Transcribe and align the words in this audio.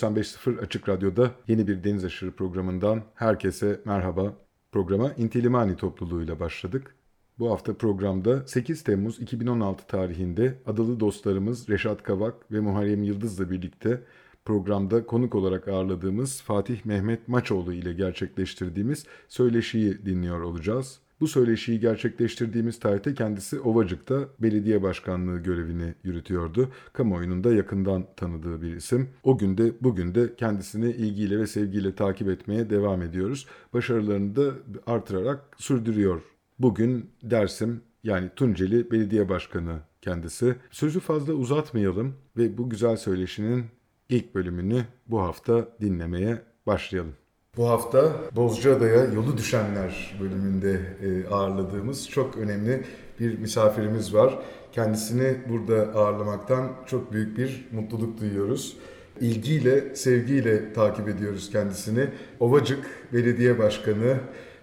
...95.0 0.00 0.60
Açık 0.60 0.88
Radyo'da 0.88 1.30
yeni 1.48 1.68
bir 1.68 1.84
Deniz 1.84 2.04
Aşırı 2.04 2.32
programından 2.32 3.02
herkese 3.14 3.80
merhaba. 3.84 4.34
Programa 4.72 5.12
İntilimani 5.12 5.76
topluluğuyla 5.76 6.40
başladık. 6.40 6.96
Bu 7.38 7.50
hafta 7.50 7.74
programda 7.74 8.46
8 8.46 8.84
Temmuz 8.84 9.20
2016 9.20 9.86
tarihinde 9.86 10.58
adalı 10.66 11.00
dostlarımız 11.00 11.68
Reşat 11.68 12.02
Kavak 12.02 12.52
ve 12.52 12.60
Muharrem 12.60 13.02
Yıldız'la 13.02 13.50
birlikte 13.50 14.02
programda 14.44 15.06
konuk 15.06 15.34
olarak 15.34 15.68
ağırladığımız 15.68 16.42
Fatih 16.42 16.84
Mehmet 16.84 17.28
Maçoğlu 17.28 17.72
ile 17.72 17.92
gerçekleştirdiğimiz 17.92 19.06
söyleşiyi 19.28 20.06
dinliyor 20.06 20.40
olacağız. 20.40 21.00
Bu 21.20 21.28
söyleşiyi 21.28 21.80
gerçekleştirdiğimiz 21.80 22.78
tarihte 22.78 23.14
kendisi 23.14 23.60
Ovacık'ta 23.60 24.28
belediye 24.38 24.82
başkanlığı 24.82 25.38
görevini 25.38 25.94
yürütüyordu. 26.04 26.72
Kamuoyunun 26.92 27.44
da 27.44 27.54
yakından 27.54 28.06
tanıdığı 28.16 28.62
bir 28.62 28.76
isim. 28.76 29.08
O 29.22 29.38
günde 29.38 29.72
bugün 29.80 30.14
de 30.14 30.34
kendisini 30.36 30.90
ilgiyle 30.90 31.38
ve 31.38 31.46
sevgiyle 31.46 31.94
takip 31.94 32.28
etmeye 32.28 32.70
devam 32.70 33.02
ediyoruz. 33.02 33.46
Başarılarını 33.72 34.36
da 34.36 34.52
artırarak 34.86 35.40
sürdürüyor. 35.56 36.22
Bugün 36.58 37.10
Dersim 37.22 37.80
yani 38.04 38.30
Tunceli 38.36 38.90
Belediye 38.90 39.28
Başkanı 39.28 39.78
kendisi. 40.02 40.56
Sözü 40.70 41.00
fazla 41.00 41.32
uzatmayalım 41.32 42.14
ve 42.36 42.58
bu 42.58 42.70
güzel 42.70 42.96
söyleşinin 42.96 43.64
ilk 44.08 44.34
bölümünü 44.34 44.84
bu 45.06 45.20
hafta 45.20 45.68
dinlemeye 45.80 46.42
başlayalım. 46.66 47.19
Bu 47.56 47.68
hafta 47.68 48.12
Bozcaada'ya 48.36 49.04
yolu 49.04 49.36
düşenler 49.36 50.16
bölümünde 50.20 50.80
e, 51.02 51.34
ağırladığımız 51.34 52.10
çok 52.10 52.36
önemli 52.36 52.84
bir 53.20 53.38
misafirimiz 53.38 54.14
var. 54.14 54.38
Kendisini 54.72 55.36
burada 55.48 55.98
ağırlamaktan 55.98 56.72
çok 56.86 57.12
büyük 57.12 57.38
bir 57.38 57.68
mutluluk 57.72 58.20
duyuyoruz. 58.20 58.76
İlgiyle, 59.20 59.94
sevgiyle 59.94 60.72
takip 60.72 61.08
ediyoruz 61.08 61.50
kendisini. 61.52 62.08
Ovacık 62.40 62.86
Belediye 63.12 63.58
Başkanı 63.58 64.16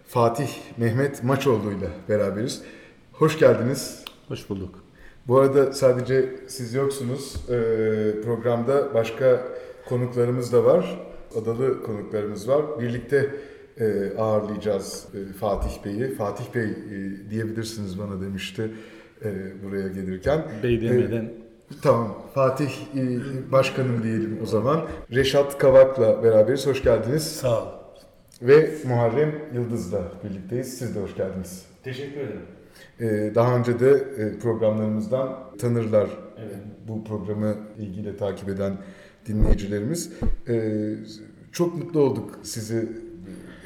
Fatih 0.07 0.49
Mehmet 0.77 1.23
Maçoğlu 1.23 1.71
ile 1.71 1.89
beraberiz. 2.09 2.61
Hoş 3.13 3.39
geldiniz. 3.39 4.03
Hoş 4.27 4.49
bulduk. 4.49 4.83
Bu 5.27 5.39
arada 5.39 5.73
sadece 5.73 6.35
siz 6.47 6.73
yoksunuz. 6.73 7.35
Ee, 7.49 7.51
programda 8.23 8.93
başka 8.93 9.47
konuklarımız 9.89 10.53
da 10.53 10.65
var. 10.65 11.07
Adalı 11.41 11.83
konuklarımız 11.83 12.49
var. 12.49 12.65
Birlikte 12.79 13.29
e, 13.79 14.13
ağırlayacağız 14.17 15.05
e, 15.13 15.33
Fatih 15.33 15.85
Bey'i. 15.85 16.15
Fatih 16.15 16.45
Bey 16.55 16.63
e, 16.69 17.29
diyebilirsiniz 17.29 17.99
bana 17.99 18.21
demişti 18.21 18.71
e, 19.25 19.29
buraya 19.63 19.87
gelirken. 19.87 20.45
Bey 20.63 20.81
demeden 20.81 21.23
E, 21.25 21.73
tamam. 21.81 22.23
Fatih 22.33 22.69
e, 22.95 23.01
Başkanım 23.51 24.03
diyelim 24.03 24.39
o 24.43 24.45
zaman. 24.45 24.85
Reşat 25.15 25.57
Kavak'la 25.57 26.23
beraberiz. 26.23 26.67
Hoş 26.67 26.83
geldiniz. 26.83 27.23
sağ 27.23 27.61
ol. 27.63 27.67
Ve 28.41 28.69
Muharrem 28.87 29.35
Yıldız'la 29.53 30.01
birlikteyiz. 30.23 30.77
Siz 30.77 30.95
de 30.95 30.99
hoş 31.01 31.15
geldiniz. 31.15 31.65
Teşekkür 31.83 32.19
ederim. 32.21 32.41
Ee, 32.99 33.31
Daha 33.35 33.57
önce 33.57 33.79
de 33.79 33.89
e, 34.17 34.39
programlarımızdan 34.39 35.39
tanırlar 35.59 36.09
Evet. 36.39 36.55
bu 36.87 37.03
programı 37.03 37.55
ilgiyle 37.79 38.17
takip 38.17 38.49
eden 38.49 38.77
dinleyicilerimiz. 39.27 40.11
Ee, 40.47 40.95
Çok 41.51 41.77
mutlu 41.77 41.99
olduk 41.99 42.29
sizi 42.43 42.89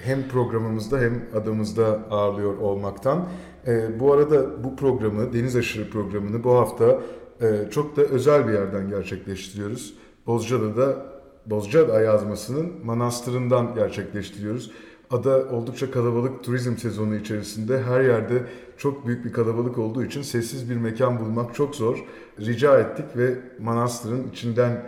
hem 0.01 0.27
programımızda 0.27 0.99
hem 0.99 1.21
adamızda 1.35 1.85
ağırlıyor 2.11 2.57
olmaktan. 2.57 3.27
Ee, 3.67 3.99
Bu 3.99 4.13
arada 4.13 4.63
bu 4.63 4.75
programı, 4.75 5.33
Deniz 5.33 5.55
Aşırı 5.55 5.89
programını 5.89 6.43
bu 6.43 6.51
hafta 6.51 7.01
e, 7.41 7.69
çok 7.71 7.97
da 7.97 8.01
özel 8.01 8.47
bir 8.47 8.53
yerden 8.53 8.89
gerçekleştiriyoruz. 8.89 9.93
Bozcaada'da 10.27 11.11
Bozcaada 11.45 12.01
yazmasının 12.01 12.71
manastırından 12.85 13.75
gerçekleştiriyoruz. 13.75 14.71
Ada 15.09 15.49
oldukça 15.49 15.91
kalabalık 15.91 16.43
turizm 16.43 16.77
sezonu 16.77 17.15
içerisinde 17.15 17.83
her 17.83 18.01
yerde 18.01 18.43
çok 18.77 19.07
büyük 19.07 19.25
bir 19.25 19.33
kalabalık 19.33 19.77
olduğu 19.77 20.03
için 20.03 20.21
sessiz 20.21 20.69
bir 20.69 20.75
mekan 20.75 21.19
bulmak 21.19 21.55
çok 21.55 21.75
zor. 21.75 22.05
Rica 22.39 22.79
ettik 22.79 23.05
ve 23.17 23.39
manastırın 23.59 24.29
içinden 24.31 24.83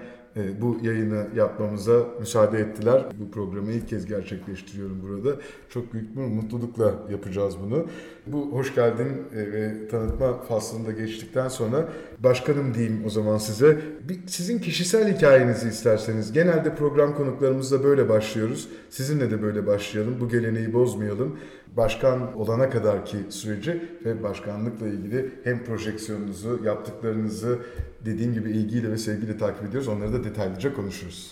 bu 0.61 0.77
yayını 0.83 1.27
yapmamıza 1.35 2.05
müsaade 2.19 2.59
ettiler. 2.59 3.05
Bu 3.19 3.31
programı 3.31 3.71
ilk 3.71 3.87
kez 3.87 4.05
gerçekleştiriyorum 4.05 5.01
burada. 5.01 5.39
Çok 5.69 5.93
büyük 5.93 6.17
bir 6.17 6.21
mutlulukla 6.21 6.93
yapacağız 7.11 7.55
bunu. 7.65 7.85
Bu 8.27 8.51
hoş 8.51 8.75
geldin 8.75 9.07
e, 9.35 9.51
ve 9.51 9.87
tanıtma 9.87 10.37
faslında 10.41 10.91
geçtikten 10.91 11.47
sonra 11.47 11.89
başkanım 12.19 12.73
diyeyim 12.73 13.03
o 13.05 13.09
zaman 13.09 13.37
size. 13.37 13.77
Bir, 14.09 14.19
sizin 14.27 14.59
kişisel 14.59 15.15
hikayenizi 15.15 15.67
isterseniz. 15.69 16.33
Genelde 16.33 16.75
program 16.75 17.15
konuklarımızla 17.15 17.83
böyle 17.83 18.09
başlıyoruz. 18.09 18.69
Sizinle 18.89 19.31
de 19.31 19.41
böyle 19.41 19.67
başlayalım. 19.67 20.15
Bu 20.19 20.29
geleneği 20.29 20.73
bozmayalım. 20.73 21.37
Başkan 21.77 22.37
olana 22.37 22.69
kadarki 22.69 23.17
süreci 23.29 23.81
ve 24.05 24.23
başkanlıkla 24.23 24.87
ilgili 24.87 25.29
hem 25.43 25.63
projeksiyonunuzu, 25.63 26.59
yaptıklarınızı 26.63 27.59
dediğim 28.05 28.33
gibi 28.33 28.51
ilgiyle 28.51 28.91
ve 28.91 28.97
sevgiyle 28.97 29.37
takip 29.37 29.63
ediyoruz. 29.65 29.87
Onları 29.87 30.13
da 30.13 30.23
detaylıca 30.23 30.73
konuşuruz. 30.73 31.31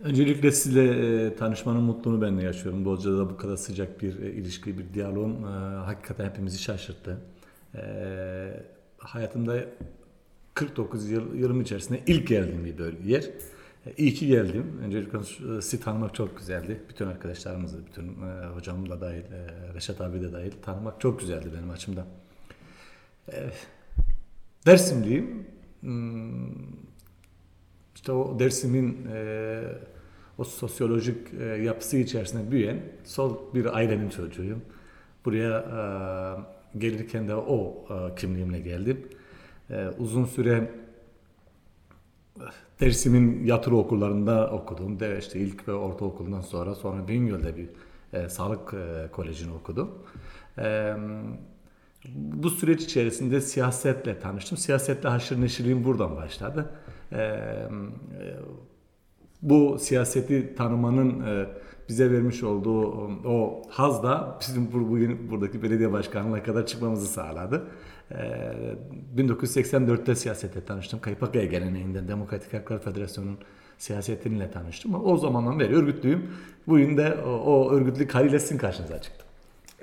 Öncelikle 0.00 0.52
sizle 0.52 0.84
e, 1.26 1.36
tanışmanın 1.36 1.82
mutluluğunu 1.82 2.22
ben 2.22 2.38
de 2.38 2.42
yaşıyorum. 2.42 2.84
Bozcaada'da 2.84 3.30
bu 3.30 3.36
kadar 3.36 3.56
sıcak 3.56 4.02
bir 4.02 4.22
e, 4.22 4.32
ilişki, 4.32 4.78
bir 4.78 4.94
diyaloğun 4.94 5.42
e, 5.42 5.46
hakikaten 5.84 6.24
hepimizi 6.24 6.58
şaşırttı. 6.58 7.18
E, 7.74 7.80
hayatımda 8.98 9.64
49 10.54 11.10
yıl, 11.10 11.34
yılım 11.34 11.60
içerisinde 11.60 12.00
ilk 12.06 12.28
geldiğim 12.28 12.64
bir 12.64 12.78
bölge, 12.78 13.10
yer. 13.10 13.24
E, 13.86 13.92
iyi 13.96 14.14
ki 14.14 14.26
geldim. 14.26 14.80
Öncelikle 14.84 15.18
e, 15.18 15.62
sizi 15.62 15.80
tanımak 15.80 16.14
çok 16.14 16.38
güzeldi. 16.38 16.80
Bütün 16.88 17.06
arkadaşlarımızı, 17.06 17.86
bütün 17.86 18.08
e, 18.08 18.46
hocam 18.54 18.90
da 18.90 19.00
dahil, 19.00 19.22
e, 19.22 19.74
Reşat 19.74 20.00
abi 20.00 20.22
de 20.22 20.32
dahil 20.32 20.52
tanımak 20.62 21.00
çok 21.00 21.20
güzeldi 21.20 21.48
benim 21.58 21.70
açımdan. 21.70 22.06
E, 23.32 23.50
Dersimliyim. 24.66 25.46
Hmm, 25.84 26.48
işte 27.94 28.12
o 28.12 28.38
Dersim'in 28.38 29.06
e, 29.12 29.62
o 30.38 30.44
sosyolojik 30.44 31.34
e, 31.40 31.44
yapısı 31.44 31.96
içerisinde 31.96 32.50
büyüyen 32.50 32.80
sol 33.04 33.54
bir 33.54 33.76
ailenin 33.76 34.08
çocuğuyum. 34.08 34.62
Buraya 35.24 35.58
e, 35.58 36.78
gelirken 36.78 37.28
de 37.28 37.34
o 37.34 37.86
kimliğimle 38.16 38.60
geldim. 38.60 39.08
Uzun 39.98 40.24
süre 40.24 40.70
Dersim'in 42.80 43.44
yatılı 43.44 43.76
okullarında 43.76 44.50
okudum. 44.50 45.00
De 45.00 45.18
işte 45.18 45.38
ilk 45.40 45.68
ve 45.68 45.72
ortaokuldan 45.72 46.40
sonra 46.40 46.74
sonra 46.74 47.08
Bingöl'de 47.08 47.56
bir 47.56 47.68
e, 48.12 48.28
sağlık 48.28 48.74
e, 48.74 49.08
kolejini 49.12 49.52
okudum. 49.52 49.90
E, 50.58 50.94
bu 52.14 52.50
süreç 52.50 52.82
içerisinde 52.82 53.40
siyasetle 53.40 54.18
tanıştım. 54.18 54.58
Siyasetle 54.58 55.08
haşır 55.08 55.40
neşirliğim 55.40 55.84
buradan 55.84 56.16
başladı. 56.16 56.70
E, 57.12 57.18
e, 57.18 57.48
bu 59.42 59.78
siyaseti 59.78 60.54
tanımanın 60.54 61.20
e, 61.20 61.46
bize 61.88 62.12
vermiş 62.12 62.42
olduğu 62.42 62.82
o 63.28 63.62
haz 63.68 64.02
da 64.02 64.38
bizim 64.40 64.72
bu- 64.72 64.90
bugün 64.90 65.30
buradaki 65.30 65.62
belediye 65.62 65.92
başkanlığına 65.92 66.42
kadar 66.42 66.66
çıkmamızı 66.66 67.06
sağladı. 67.06 67.62
E, 68.10 68.16
1984'te 69.16 70.14
siyasete 70.14 70.64
tanıştım. 70.64 71.00
Kaypakaya 71.00 71.44
geleneğinden 71.44 72.08
Demokratik 72.08 72.52
Haklar 72.52 72.82
Federasyonu'nun 72.82 73.38
siyasetinle 73.78 74.50
tanıştım. 74.50 75.04
O 75.04 75.16
zamandan 75.16 75.60
beri 75.60 75.74
örgütlüyüm. 75.76 76.30
Bugün 76.66 76.96
de 76.96 77.14
o, 77.26 77.30
o 77.30 77.70
örgütlülük 77.72 78.14
haliyle 78.14 78.38
karşınıza 78.58 79.00
çıktım. 79.02 79.23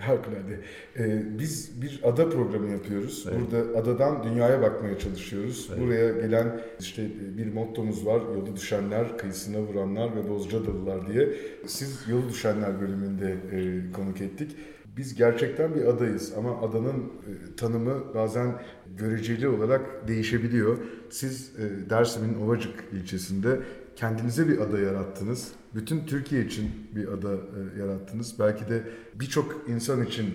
Harikulade. 0.01 0.60
Ee, 1.00 1.39
biz 1.39 1.81
bir 1.81 2.00
ada 2.03 2.29
programı 2.29 2.70
yapıyoruz. 2.70 3.27
Burada 3.39 3.79
adadan 3.79 4.24
dünyaya 4.24 4.62
bakmaya 4.62 5.00
çalışıyoruz. 5.00 5.70
Buraya 5.81 6.12
gelen 6.12 6.62
işte 6.79 7.08
bir 7.38 7.53
mottomuz 7.53 8.05
var. 8.05 8.22
Yolu 8.36 8.55
düşenler, 8.55 9.17
kıyısına 9.17 9.62
vuranlar 9.62 10.15
ve 10.15 10.29
Bozcaadalılar 10.29 11.13
diye. 11.13 11.29
Siz 11.67 12.08
yolu 12.10 12.29
düşenler 12.29 12.81
bölümünde 12.81 13.38
e, 13.51 13.91
konuk 13.91 14.22
ettik. 14.22 14.55
Biz 14.98 15.15
gerçekten 15.15 15.75
bir 15.75 15.86
adayız 15.86 16.34
ama 16.38 16.62
adanın 16.62 17.00
e, 17.00 17.55
tanımı 17.55 18.13
bazen 18.15 18.62
göreceli 18.98 19.48
olarak 19.48 20.08
değişebiliyor. 20.08 20.77
Siz 21.10 21.51
e, 21.60 21.89
Dersim'in 21.89 22.41
Ovacık 22.41 22.84
ilçesinde 22.91 23.60
kendinize 23.96 24.48
bir 24.48 24.58
ada 24.58 24.79
yarattınız. 24.79 25.51
Bütün 25.75 26.06
Türkiye 26.06 26.46
için 26.46 26.72
bir 26.96 27.08
ada 27.08 27.34
e, 27.34 27.80
yarattınız. 27.80 28.36
Belki 28.40 28.70
de 28.70 28.84
birçok 29.16 29.62
insan 29.68 30.06
için 30.06 30.25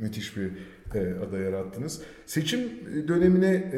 müthiş 0.00 0.36
bir 0.36 0.50
e, 0.94 1.14
ada 1.28 1.38
yarattınız. 1.38 2.02
Seçim 2.26 2.60
dönemine 3.08 3.54
e, 3.54 3.76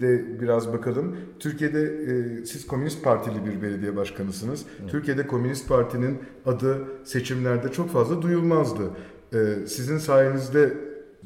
de 0.00 0.40
biraz 0.40 0.72
bakalım. 0.72 1.16
Türkiye'de 1.38 1.82
e, 1.82 2.46
siz 2.46 2.66
Komünist 2.66 3.04
Partili 3.04 3.46
bir 3.46 3.62
belediye 3.62 3.96
başkanısınız. 3.96 4.64
Türkiye'de 4.88 5.26
Komünist 5.26 5.68
Parti'nin 5.68 6.18
adı 6.46 6.78
seçimlerde 7.04 7.72
çok 7.72 7.90
fazla 7.90 8.22
duyulmazdı. 8.22 8.90
E, 9.34 9.66
sizin 9.66 9.98
sayenizde 9.98 10.72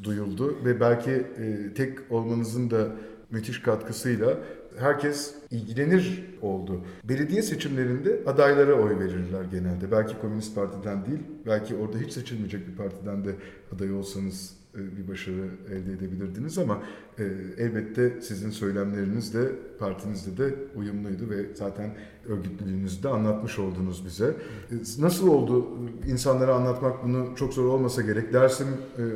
duyuldu 0.03 0.55
ve 0.65 0.79
belki 0.79 1.11
e, 1.11 1.73
tek 1.75 1.99
olmanızın 2.09 2.69
da 2.71 2.87
müthiş 3.31 3.61
katkısıyla 3.61 4.37
herkes 4.79 5.35
ilgilenir 5.51 6.23
oldu. 6.41 6.81
Belediye 7.03 7.41
seçimlerinde 7.41 8.19
adaylara 8.25 8.73
oy 8.73 8.99
verirler 8.99 9.43
genelde. 9.51 9.91
Belki 9.91 10.19
Komünist 10.21 10.55
Parti'den 10.55 11.05
değil, 11.05 11.19
belki 11.45 11.75
orada 11.75 11.97
hiç 11.97 12.13
seçilmeyecek 12.13 12.67
bir 12.67 12.75
partiden 12.75 13.25
de 13.25 13.35
aday 13.75 13.93
olsanız 13.93 14.57
e, 14.75 14.97
bir 14.97 15.07
başarı 15.07 15.45
elde 15.71 15.93
edebilirdiniz 15.93 16.57
ama 16.57 16.83
e, 17.19 17.23
elbette 17.57 18.21
sizin 18.21 18.49
söylemleriniz 18.49 19.33
de 19.33 19.51
partinizde 19.79 20.37
de 20.43 20.55
uyumluydu 20.75 21.29
ve 21.29 21.55
zaten 21.55 21.95
örgütlülüğünüzü 22.27 23.03
de 23.03 23.09
anlatmış 23.09 23.59
oldunuz 23.59 24.05
bize. 24.05 24.35
E, 24.71 24.75
Nasıl 24.99 25.27
oldu 25.27 25.67
insanlara 26.07 26.55
anlatmak 26.55 27.03
bunu 27.03 27.35
çok 27.35 27.53
zor 27.53 27.65
olmasa 27.65 28.01
gerek? 28.01 28.33
Dersim 28.33 28.67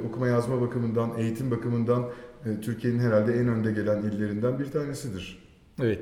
okuma 0.09 0.27
yazma 0.27 0.61
bakımından, 0.61 1.09
eğitim 1.17 1.51
bakımından 1.51 2.09
Türkiye'nin 2.61 2.99
herhalde 2.99 3.33
en 3.33 3.47
önde 3.47 3.71
gelen 3.71 4.01
illerinden 4.01 4.59
bir 4.59 4.71
tanesidir. 4.71 5.50
Evet. 5.81 5.99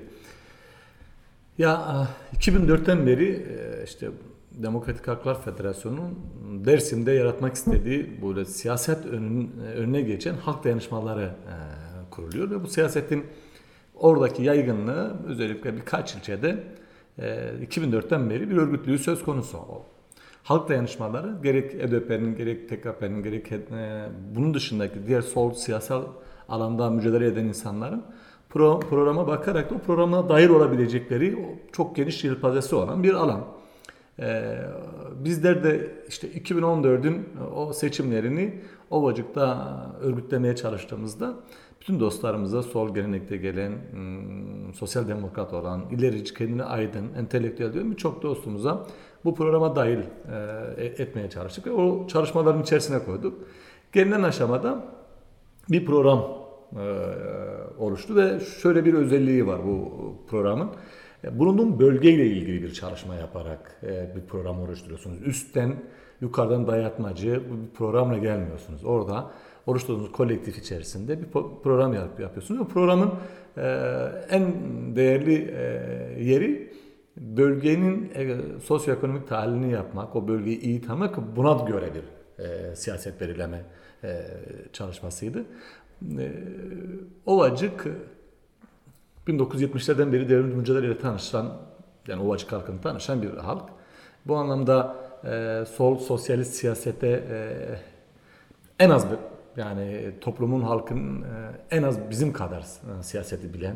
Ya 1.58 2.08
2004'ten 2.38 3.08
beri 3.08 3.30
e, 3.30 3.84
işte 3.84 4.10
Demokratik 4.52 5.08
Haklar 5.08 5.42
Federasyonu'nun 5.42 6.16
Dersim'de 6.66 7.12
yaratmak 7.12 7.56
istediği 7.56 8.22
böyle 8.22 8.46
siyaset 8.46 9.06
önün, 9.06 9.52
önüne 9.76 10.02
geçen 10.02 10.34
halk 10.34 10.64
dayanışmaları 10.64 11.24
e, 11.24 11.56
kuruluyor 12.12 12.52
ve 12.52 12.64
bu 12.64 12.68
siyasetin 12.68 13.26
oradaki 13.96 14.44
yaygınlığı 14.44 15.16
özellikle 15.28 15.76
birkaç 15.76 16.16
ilçede 16.16 16.64
e, 17.20 17.24
2004'ten 17.70 18.30
beri 18.30 18.50
bir 18.50 18.58
örgütlüğü 18.58 19.00
söz 19.00 19.24
konusu. 19.24 19.58
Halk 20.44 20.70
dayanışmaları 20.70 21.36
gerek 21.44 21.76
EDP'nin 21.76 22.36
gerek 22.36 22.70
TKP'nin 22.70 23.24
gerek 23.24 23.52
e, 23.52 23.60
bunun 24.36 24.54
dışındaki 24.54 25.08
diğer 25.08 25.22
sol 25.22 25.54
siyasal 25.54 26.04
alanda 26.50 26.90
mücadele 26.90 27.28
eden 27.28 27.46
insanların 27.46 28.04
pro, 28.50 28.80
programa 28.80 29.28
bakarak 29.28 29.72
da 29.72 29.76
o 29.76 29.80
programa 29.80 30.30
dair 30.30 30.50
olabilecekleri 30.50 31.46
çok 31.72 31.96
geniş 31.96 32.24
yelpazesi 32.24 32.76
olan 32.76 33.04
bir 33.04 33.14
alan. 33.14 33.46
Ee, 34.20 34.58
bizler 35.16 35.64
de 35.64 35.92
işte 36.08 36.28
2014'ün 36.28 37.30
o 37.56 37.74
seçimlerini 37.74 38.62
Ovacık'ta 38.90 39.76
örgütlemeye 40.02 40.56
çalıştığımızda 40.56 41.34
bütün 41.82 42.00
dostlarımıza 42.00 42.64
sol 42.64 42.96
gelenekte 42.96 43.38
gelen, 43.38 43.72
hmm, 43.92 44.74
sosyal 44.74 45.08
demokrat 45.08 45.54
olan, 45.54 45.82
ilerici 45.92 46.34
kendine 46.34 46.64
aydın, 46.64 47.14
entelektüel 47.18 47.74
diyorum 47.74 47.92
birçok 47.92 48.24
dostumuza 48.24 48.88
bu 49.26 49.36
programa 49.36 49.76
dahil 49.76 49.98
e, 49.98 51.04
etmeye 51.04 51.30
çalıştık 51.30 51.68
ve 51.68 51.72
o 51.72 52.08
çalışmaların 52.08 52.62
içerisine 52.62 53.06
koyduk. 53.06 53.38
Gelinen 53.92 54.24
aşamada 54.24 54.86
bir 55.70 55.86
program 55.86 56.20
e, 56.20 56.39
oluştu 57.78 58.16
ve 58.16 58.40
şöyle 58.40 58.86
bir 58.86 58.94
özelliği 58.94 59.48
var 59.48 59.60
bu 59.66 60.16
programın. 60.30 60.70
E, 61.24 61.40
bulunduğum 61.40 61.80
bölgeyle 61.80 62.26
ilgili 62.26 62.64
bir 62.64 62.74
çalışma 62.74 63.16
yaparak 63.16 63.82
e, 63.84 64.16
bir 64.16 64.22
program 64.22 64.62
oluşturuyorsunuz. 64.62 65.18
Üstten, 65.28 65.76
yukarıdan 66.22 66.68
dayatmacı 66.68 67.34
bir 67.34 67.76
programla 67.78 68.18
gelmiyorsunuz. 68.18 68.86
Orada 68.86 69.32
oluşturduğunuz 69.66 70.12
kolektif 70.12 70.58
içerisinde 70.58 71.22
bir 71.22 71.28
program 71.64 71.94
yapıyorsunuz. 71.94 72.62
O 72.62 72.68
programın 72.68 73.12
e, 73.58 73.62
en 74.30 74.54
değerli 74.96 75.34
yeri 76.20 76.74
bölgenin 77.18 78.12
sosyoekonomik 78.60 79.28
tahlilini 79.28 79.72
yapmak, 79.72 80.16
o 80.16 80.28
bölgeyi 80.28 80.60
iyi 80.60 80.82
tanımak, 80.82 81.36
buna 81.36 81.66
göre 81.66 81.90
bir 81.94 82.04
siyaset 82.76 83.22
belirleme 83.22 83.62
çalışmasıydı. 84.74 85.46
Ovacık 87.26 87.88
1970'lerden 89.28 90.14
beri 90.14 90.30
devrimci 90.30 90.56
mücadeleyle 90.56 90.98
tanışan, 90.98 91.58
yani 92.08 92.22
Ovacık 92.22 92.52
halkını 92.52 92.82
tanışan 92.82 93.22
bir 93.22 93.30
halk. 93.30 93.64
Bu 94.26 94.36
anlamda 94.36 94.96
e, 95.26 95.64
sol 95.76 95.98
sosyalist 95.98 96.54
siyasete 96.54 97.08
e, 97.08 97.40
en 98.80 98.90
az 98.90 99.06
bir 99.12 99.18
yani 99.62 100.12
toplumun 100.22 100.62
halkın 100.62 101.22
e, 101.22 101.26
en 101.72 101.84
az 101.84 102.10
bizim 102.10 102.34
kadar 102.34 102.62
e, 102.62 103.04
siyaseti 103.04 103.54
bilen 103.54 103.76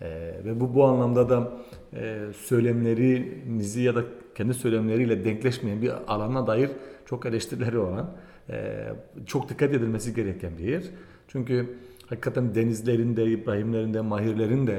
e, 0.00 0.08
ve 0.44 0.60
bu 0.60 0.74
bu 0.74 0.84
anlamda 0.84 1.28
da 1.28 1.52
e, 1.94 2.18
söylemlerinizi 2.36 3.82
ya 3.82 3.94
da 3.94 4.04
kendi 4.34 4.54
söylemleriyle 4.54 5.24
denkleşmeyen 5.24 5.82
bir 5.82 5.92
alana 6.08 6.46
dair 6.46 6.70
çok 7.06 7.26
eleştirileri 7.26 7.78
olan 7.78 8.10
e, 8.50 8.86
çok 9.26 9.48
dikkat 9.48 9.70
edilmesi 9.70 10.14
gereken 10.14 10.58
bir 10.58 10.64
yer. 10.64 10.82
Çünkü 11.32 11.78
hakikaten 12.06 12.54
denizlerinde, 12.54 13.24
İbrahimlerinde, 13.24 14.00
Mahirlerinde 14.00 14.72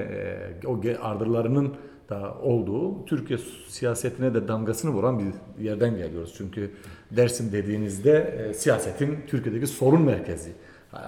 e, 0.64 0.68
o 0.68 0.82
ardırlarının 1.02 1.76
da 2.10 2.34
olduğu 2.42 3.06
Türkiye 3.06 3.40
siyasetine 3.68 4.34
de 4.34 4.48
damgasını 4.48 4.92
vuran 4.92 5.20
bir 5.20 5.64
yerden 5.64 5.98
geliyoruz. 5.98 6.34
Çünkü 6.38 6.72
Dersim 7.12 7.52
dediğinizde 7.52 8.46
e, 8.50 8.54
siyasetin 8.54 9.20
Türkiye'deki 9.28 9.68
sorun 9.68 10.02
merkezi 10.02 10.52
e, 10.94 11.00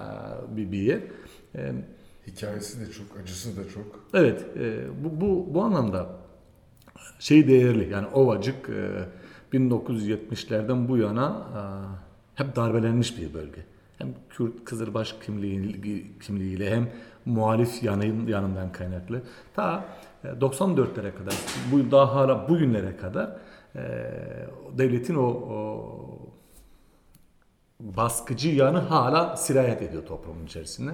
bir, 0.56 0.72
bir 0.72 0.78
yer. 0.78 1.00
E, 1.54 1.72
Hikayesi 2.26 2.80
de 2.80 2.92
çok, 2.92 3.06
acısı 3.22 3.56
da 3.56 3.68
çok. 3.68 4.06
Evet, 4.14 4.44
e, 4.60 4.82
bu, 5.04 5.20
bu, 5.20 5.54
bu 5.54 5.62
anlamda 5.62 6.06
şey 7.18 7.48
değerli. 7.48 7.92
Yani 7.92 8.06
Ovacık 8.06 8.68
e, 8.68 9.56
1970'lerden 9.56 10.88
bu 10.88 10.96
yana 10.96 11.46
e, 11.56 11.62
hep 12.42 12.56
darbelenmiş 12.56 13.18
bir 13.18 13.34
bölge 13.34 13.73
hem 13.98 14.14
Kürt 14.30 14.64
Kızılbaş 14.64 15.12
kimliği, 15.12 16.18
kimliğiyle 16.20 16.70
hem 16.70 16.90
muhalif 17.24 17.82
yanın, 17.82 18.26
yanından 18.26 18.72
kaynaklı. 18.72 19.22
Ta 19.54 19.84
94'lere 20.24 21.08
e, 21.08 21.14
kadar, 21.14 21.34
bu 21.72 21.90
daha 21.90 22.14
hala 22.14 22.48
bugünlere 22.48 22.96
kadar 22.96 23.36
e, 23.76 23.80
devletin 24.78 25.14
o, 25.14 25.26
o 25.26 26.34
baskıcı 27.80 28.48
yanı 28.48 28.78
hala 28.78 29.36
sirayet 29.36 29.82
ediyor 29.82 30.06
toplumun 30.06 30.46
içerisinde. 30.46 30.90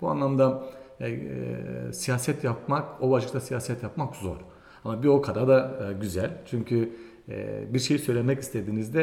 Bu 0.00 0.08
anlamda 0.08 0.62
e, 1.00 1.08
e, 1.10 1.92
siyaset 1.92 2.44
yapmak, 2.44 3.02
ovacıkta 3.02 3.40
siyaset 3.40 3.82
yapmak 3.82 4.16
zor. 4.16 4.36
Ama 4.84 5.02
bir 5.02 5.08
o 5.08 5.22
kadar 5.22 5.48
da 5.48 5.88
e, 5.88 5.92
güzel. 5.92 6.30
Çünkü 6.46 6.92
e, 7.28 7.64
bir 7.74 7.78
şey 7.78 7.98
söylemek 7.98 8.40
istediğinizde 8.40 9.02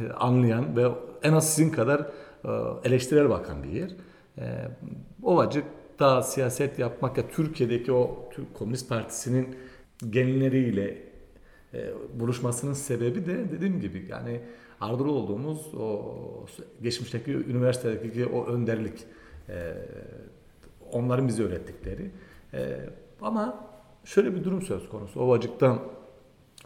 e, 0.00 0.12
anlayan 0.18 0.76
ve 0.76 0.88
en 1.22 1.32
az 1.32 1.54
sizin 1.54 1.70
kadar 1.70 2.06
eleştirel 2.84 3.30
bakan 3.30 3.62
bir 3.62 3.68
yer. 3.68 3.90
E, 4.38 4.68
Ovacık'ta 5.22 6.22
siyaset 6.22 6.78
yapmak 6.78 7.18
ya 7.18 7.28
Türkiye'deki 7.28 7.92
o 7.92 8.28
Türk 8.32 8.54
Komünist 8.54 8.88
Partisi'nin 8.88 9.56
genleriyle 10.10 10.98
e, 11.74 11.90
buluşmasının 12.14 12.72
sebebi 12.72 13.26
de 13.26 13.50
dediğim 13.50 13.80
gibi 13.80 14.06
yani 14.10 14.40
ardıl 14.80 15.08
olduğumuz 15.08 15.74
o 15.74 16.16
geçmişteki 16.82 17.32
üniversitedeki 17.32 18.26
o 18.26 18.46
önderlik 18.46 19.06
onların 20.92 21.28
bize 21.28 21.42
öğrettikleri 21.42 22.10
ama 23.22 23.64
şöyle 24.04 24.34
bir 24.34 24.44
durum 24.44 24.62
söz 24.62 24.88
konusu 24.88 25.20
Ovacık'tan 25.20 25.78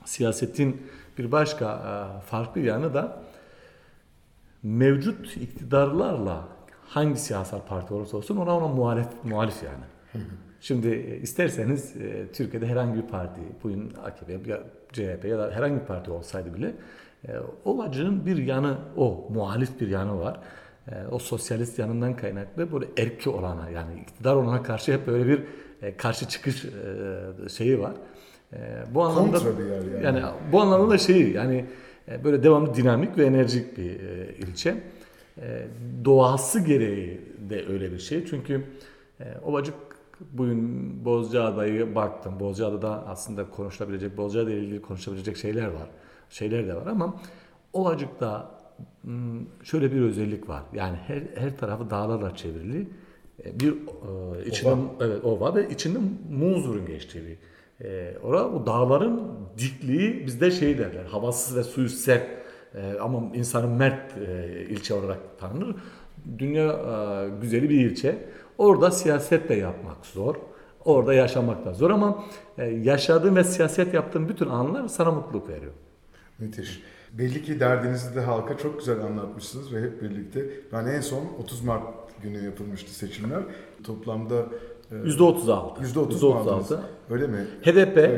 siyasetin 0.04 0.82
bir 1.18 1.32
başka 1.32 2.22
farklı 2.26 2.60
yanı 2.60 2.94
da 2.94 3.22
mevcut 4.64 5.36
iktidarlarla 5.36 6.48
hangi 6.88 7.20
siyasal 7.20 7.60
parti 7.68 7.94
olursa 7.94 8.16
olsun 8.16 8.36
ona 8.36 8.56
ona 8.56 8.68
muhalif, 8.68 9.06
muhalif 9.24 9.62
yani. 9.62 10.24
Şimdi 10.60 10.88
e, 10.88 11.16
isterseniz 11.16 11.96
e, 11.96 12.32
Türkiye'de 12.32 12.66
herhangi 12.66 13.02
bir 13.02 13.08
parti, 13.08 13.40
bugün 13.62 13.92
AKP 14.04 14.32
ya 14.32 14.60
CHP 14.92 15.24
ya 15.24 15.38
da 15.38 15.50
herhangi 15.50 15.80
bir 15.80 15.86
parti 15.86 16.10
olsaydı 16.10 16.54
bile 16.54 16.74
e, 17.28 17.32
o 17.64 17.82
acının 17.82 18.26
bir 18.26 18.36
yanı 18.36 18.78
o, 18.96 19.28
muhalif 19.30 19.80
bir 19.80 19.88
yanı 19.88 20.20
var. 20.20 20.40
E, 20.88 20.92
o 21.10 21.18
sosyalist 21.18 21.78
yanından 21.78 22.16
kaynaklı 22.16 22.72
böyle 22.72 22.86
erki 22.98 23.30
olana 23.30 23.70
yani 23.70 24.00
iktidar 24.00 24.34
olana 24.34 24.62
karşı 24.62 24.92
hep 24.92 25.06
böyle 25.06 25.28
bir 25.28 25.40
e, 25.82 25.96
karşı 25.96 26.28
çıkış 26.28 26.64
e, 26.64 27.48
şeyi 27.48 27.80
var. 27.80 27.92
E, 28.52 28.58
bu 28.94 29.02
anlamda 29.02 29.38
yani. 29.38 30.04
yani 30.04 30.22
bu 30.52 30.60
anlamda 30.60 30.90
da 30.90 30.98
şeyi 30.98 31.32
yani 31.32 31.66
böyle 32.24 32.42
devamlı 32.42 32.74
dinamik 32.74 33.18
ve 33.18 33.26
enerjik 33.26 33.78
bir 33.78 34.00
e, 34.00 34.34
ilçe. 34.38 34.82
E, 35.38 35.66
doğası 36.04 36.60
gereği 36.60 37.20
de 37.50 37.66
öyle 37.66 37.92
bir 37.92 37.98
şey. 37.98 38.26
Çünkü 38.26 38.64
Ovacık 39.44 39.74
bugün 40.32 41.04
Bozcaada'yı 41.04 41.94
baktım. 41.94 42.40
Bozcaada'da 42.40 43.06
aslında 43.06 43.50
konuşulabilecek, 43.50 44.16
Bozcaada 44.16 44.50
ile 44.50 44.58
ilgili 44.58 44.82
konuşulabilecek 44.82 45.36
şeyler 45.36 45.66
var. 45.66 45.88
Şeyler 46.30 46.68
de 46.68 46.74
var 46.74 46.86
ama 46.86 47.16
Ovacık'ta 47.72 48.50
şöyle 49.62 49.92
bir 49.92 50.00
özellik 50.00 50.48
var. 50.48 50.62
Yani 50.72 50.96
her, 51.06 51.22
her 51.34 51.56
tarafı 51.56 51.90
dağlarla 51.90 52.36
çevrili 52.36 52.88
bir 53.52 53.72
e, 53.72 54.46
içinde 54.46 54.72
ova. 54.72 54.80
evet 55.00 55.24
ova 55.24 55.54
ve 55.54 55.68
içinde 55.68 55.98
Muzur'un 56.30 56.86
geçtiği 56.86 57.24
bir 57.26 57.38
e, 57.80 58.14
orada 58.22 58.48
o 58.48 58.66
dağların 58.66 59.22
dikliği 59.58 60.26
bizde 60.26 60.50
şey 60.50 60.78
derler. 60.78 61.04
Havasız 61.04 61.56
ve 61.56 61.62
suyu 61.62 61.88
sert 61.88 62.26
e, 62.74 62.98
ama 63.00 63.22
insanın 63.34 63.70
mert 63.70 64.18
e, 64.18 64.48
ilçe 64.68 64.94
olarak 64.94 65.18
tanınır. 65.40 65.76
Dünya 66.38 66.72
e, 66.72 67.28
güzeli 67.40 67.70
bir 67.70 67.90
ilçe. 67.90 68.18
Orada 68.58 68.90
siyaset 68.90 69.48
de 69.48 69.54
yapmak 69.54 70.06
zor. 70.06 70.34
Orada 70.84 71.14
yaşamak 71.14 71.64
da 71.64 71.74
zor 71.74 71.90
ama 71.90 72.24
e, 72.58 72.64
yaşadığın 72.64 73.36
ve 73.36 73.44
siyaset 73.44 73.94
yaptığın 73.94 74.28
bütün 74.28 74.48
anlar 74.48 74.88
sana 74.88 75.10
mutluluk 75.10 75.48
veriyor. 75.48 75.72
Müthiş. 76.38 76.82
Belli 77.12 77.42
ki 77.42 77.60
derdinizi 77.60 78.14
de 78.14 78.20
halka 78.20 78.58
çok 78.58 78.78
güzel 78.78 79.00
anlatmışsınız 79.00 79.74
ve 79.74 79.82
hep 79.82 80.02
birlikte. 80.02 80.50
Ben 80.72 80.86
en 80.86 81.00
son 81.00 81.26
30 81.42 81.64
Mart 81.64 81.82
günü 82.22 82.44
yapılmıştı 82.44 82.94
seçimler. 82.94 83.42
Toplamda 83.84 84.46
%36. 84.90 85.80
%30 85.82 86.26
mu 86.26 86.34
aldınız? 86.34 86.70
%36. 86.70 86.78
Öyle 87.10 87.26
mi? 87.26 87.46
HDP, 87.62 87.98
e, 87.98 88.12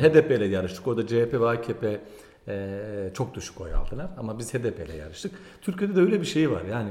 HDP 0.00 0.30
ile 0.30 0.46
yarıştık. 0.46 0.86
Orada 0.86 1.06
CHP 1.06 1.34
ve 1.40 1.48
AKP 1.48 2.00
e, 2.48 3.10
çok 3.14 3.34
düşük 3.34 3.60
oy 3.60 3.74
aldılar. 3.74 4.10
Ama 4.18 4.38
biz 4.38 4.54
HDP 4.54 4.88
ile 4.88 4.96
yarıştık. 4.96 5.32
Türkiye'de 5.62 5.96
de 5.96 6.00
öyle 6.00 6.20
bir 6.20 6.26
şey 6.26 6.50
var. 6.50 6.62
Yani 6.70 6.90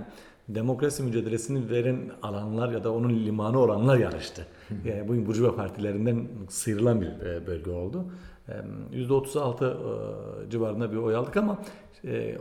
demokrasi 0.49 1.03
mücadelesini 1.03 1.69
veren 1.69 2.11
alanlar 2.21 2.71
ya 2.71 2.83
da 2.83 2.93
onun 2.93 3.09
limanı 3.09 3.59
olanlar 3.59 3.97
yarıştı. 3.97 4.45
Yani 4.85 5.07
bu 5.07 5.27
Burjuva 5.27 5.55
partilerinden 5.55 6.27
sıyrılan 6.49 7.01
bir 7.01 7.07
e, 7.07 7.47
bölge 7.47 7.71
oldu. 7.71 8.05
E, 8.49 8.53
%36 8.97 10.47
e, 10.47 10.49
civarında 10.49 10.91
bir 10.91 10.97
oy 10.97 11.15
aldık 11.15 11.37
ama 11.37 11.57
e, 12.05 12.37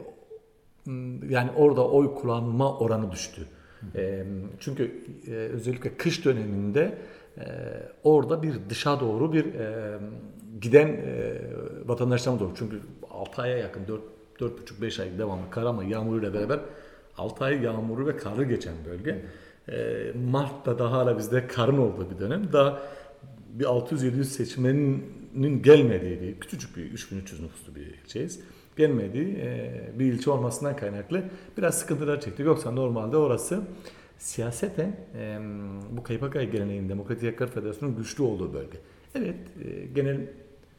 yani 1.28 1.50
orada 1.56 1.88
oy 1.88 2.14
kullanma 2.14 2.78
oranı 2.78 3.12
düştü. 3.12 3.46
E, 3.94 4.25
çünkü 4.60 5.02
e, 5.26 5.32
özellikle 5.32 5.96
kış 5.96 6.25
döneminde 6.25 6.99
e, 7.38 7.44
orada 8.04 8.42
bir 8.42 8.54
dışa 8.68 9.00
doğru 9.00 9.32
bir 9.32 9.54
e, 9.54 9.99
giden 10.60 10.88
e, 10.88 11.37
vatandaşlarımız 11.87 12.42
oldu. 12.42 12.52
Çünkü 12.58 12.80
6 13.10 13.42
aya 13.42 13.58
yakın 13.58 13.88
4 13.88 14.00
4,5-5 14.40 15.02
ay 15.02 15.18
devamlı 15.18 15.50
kar 15.50 15.62
ama 15.62 15.84
yağmuruyla 15.84 16.34
beraber 16.34 16.60
6 17.16 17.44
ay 17.44 17.62
yağmuru 17.62 18.06
ve 18.06 18.16
karlı 18.16 18.44
geçen 18.44 18.75
bölge. 18.84 19.25
E, 19.68 20.06
Mart'ta 20.30 20.78
daha 20.78 20.92
hala 20.92 21.18
bizde 21.18 21.46
karın 21.46 21.78
olduğu 21.78 22.10
bir 22.10 22.18
dönem. 22.18 22.52
Daha 22.52 22.80
bir 23.52 23.64
600-700 23.64 24.25
seçmenin 24.25 25.62
gelmediği 25.62 26.20
bir 26.20 26.40
küçücük 26.40 26.76
bir 26.76 26.82
3300 26.82 27.40
nüfuslu 27.40 27.75
bir 27.75 27.87
ilçeyiz. 27.87 28.40
Gelmediği 28.80 29.37
e, 29.37 29.72
bir 29.99 30.12
ilçe 30.12 30.30
olmasından 30.30 30.76
kaynaklı 30.76 31.22
biraz 31.58 31.78
sıkıntılar 31.78 32.20
çektik. 32.20 32.46
Yoksa 32.46 32.70
normalde 32.70 33.16
orası 33.16 33.62
siyaseten 34.18 34.96
e, 35.14 35.38
bu 35.90 36.02
KYK 36.02 36.32
geleneğin 36.52 36.88
Demokratik 36.88 37.32
Haklar 37.32 37.46
Federasyonu'nun 37.46 37.96
güçlü 37.96 38.22
olduğu 38.22 38.54
bölge. 38.54 38.78
Evet 39.14 39.37
e, 39.64 39.87
genel 39.87 40.20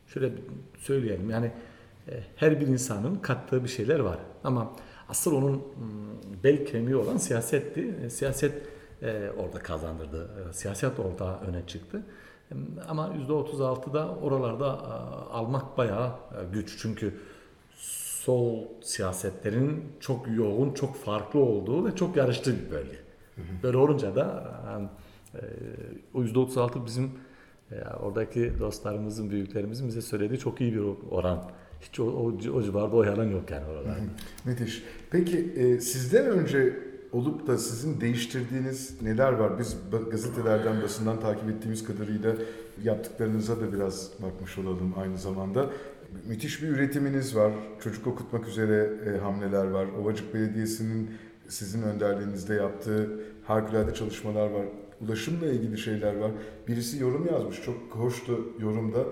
şöyle 0.08 0.31
söyleyelim 0.77 1.29
yani 1.29 1.51
her 2.36 2.62
bir 2.62 2.67
insanın 2.67 3.15
kattığı 3.15 3.63
bir 3.63 3.70
şeyler 3.70 4.00
var. 4.00 4.20
Ama 4.43 4.74
asıl 5.10 5.36
onun 5.36 5.55
m, 5.55 5.62
bel 6.43 6.65
kemiği 6.65 6.96
olan 6.96 7.17
siyasetti. 7.17 8.10
Siyaset 8.10 8.53
orada 9.38 9.60
kazandırdı. 9.60 10.29
Siyaset 10.53 11.00
orada 11.00 11.39
öne 11.39 11.67
çıktı. 11.67 12.03
Ama 12.88 13.13
%36'da 13.29 14.15
oralarda 14.15 14.67
almak 15.31 15.77
bayağı 15.77 16.12
güç. 16.53 16.77
Çünkü 16.81 17.13
sol 18.25 18.63
siyasetlerin 18.82 19.84
çok 20.00 20.28
yoğun, 20.36 20.74
çok 20.74 20.96
farklı 20.96 21.40
olduğu 21.40 21.86
ve 21.86 21.96
çok 21.96 22.16
yarıştığı 22.16 22.66
bir 22.66 22.72
bölge. 22.72 22.98
Böyle 23.63 23.78
olunca 23.78 24.16
da 24.16 24.51
e, 25.36 25.40
o 26.13 26.24
%36 26.24 26.86
bizim 26.86 27.12
e, 27.72 27.75
oradaki 28.04 28.60
dostlarımızın, 28.60 29.30
büyüklerimizin 29.30 29.88
bize 29.88 30.01
söylediği 30.01 30.40
çok 30.40 30.62
iyi 30.62 30.74
bir 30.74 30.84
oran. 31.12 31.51
Hiç 31.82 32.00
o, 32.00 32.04
o, 32.06 32.28
o 32.54 32.62
civarda 32.62 32.96
oy 32.96 33.10
alan 33.10 33.25
yok 33.25 33.51
yani 33.51 33.66
oralarda. 33.66 34.01
Müthiş. 34.46 34.84
Peki 35.12 35.54
e, 35.56 35.80
sizden 35.80 36.25
önce 36.25 36.78
olup 37.12 37.48
da 37.48 37.58
sizin 37.58 38.01
değiştirdiğiniz 38.01 39.01
neler 39.01 39.32
var? 39.32 39.60
Biz 39.60 39.78
gazetelerden, 40.12 40.82
basından 40.82 41.20
takip 41.20 41.50
ettiğimiz 41.50 41.84
kadarıyla 41.84 42.36
yaptıklarınıza 42.84 43.62
da 43.62 43.74
biraz 43.74 44.12
bakmış 44.22 44.58
olalım 44.58 44.94
aynı 44.98 45.18
zamanda. 45.18 45.70
Müthiş 46.27 46.63
bir 46.63 46.68
üretiminiz 46.68 47.36
var. 47.36 47.53
Çocuk 47.84 48.08
okutmak 48.08 48.48
üzere 48.48 48.89
e, 49.06 49.18
hamleler 49.18 49.65
var. 49.65 49.88
Ovacık 50.01 50.34
Belediyesi'nin 50.34 51.10
sizin 51.48 51.82
önderliğinizde 51.82 52.53
yaptığı 52.53 53.10
harikulade 53.44 53.94
çalışmalar 53.94 54.50
var. 54.50 54.65
Ulaşımla 55.01 55.46
ilgili 55.48 55.77
şeyler 55.77 56.15
var. 56.15 56.32
Birisi 56.68 57.01
yorum 57.01 57.27
yazmış. 57.32 57.62
Çok 57.62 57.77
hoştu 57.89 58.53
yorumda. 58.60 59.06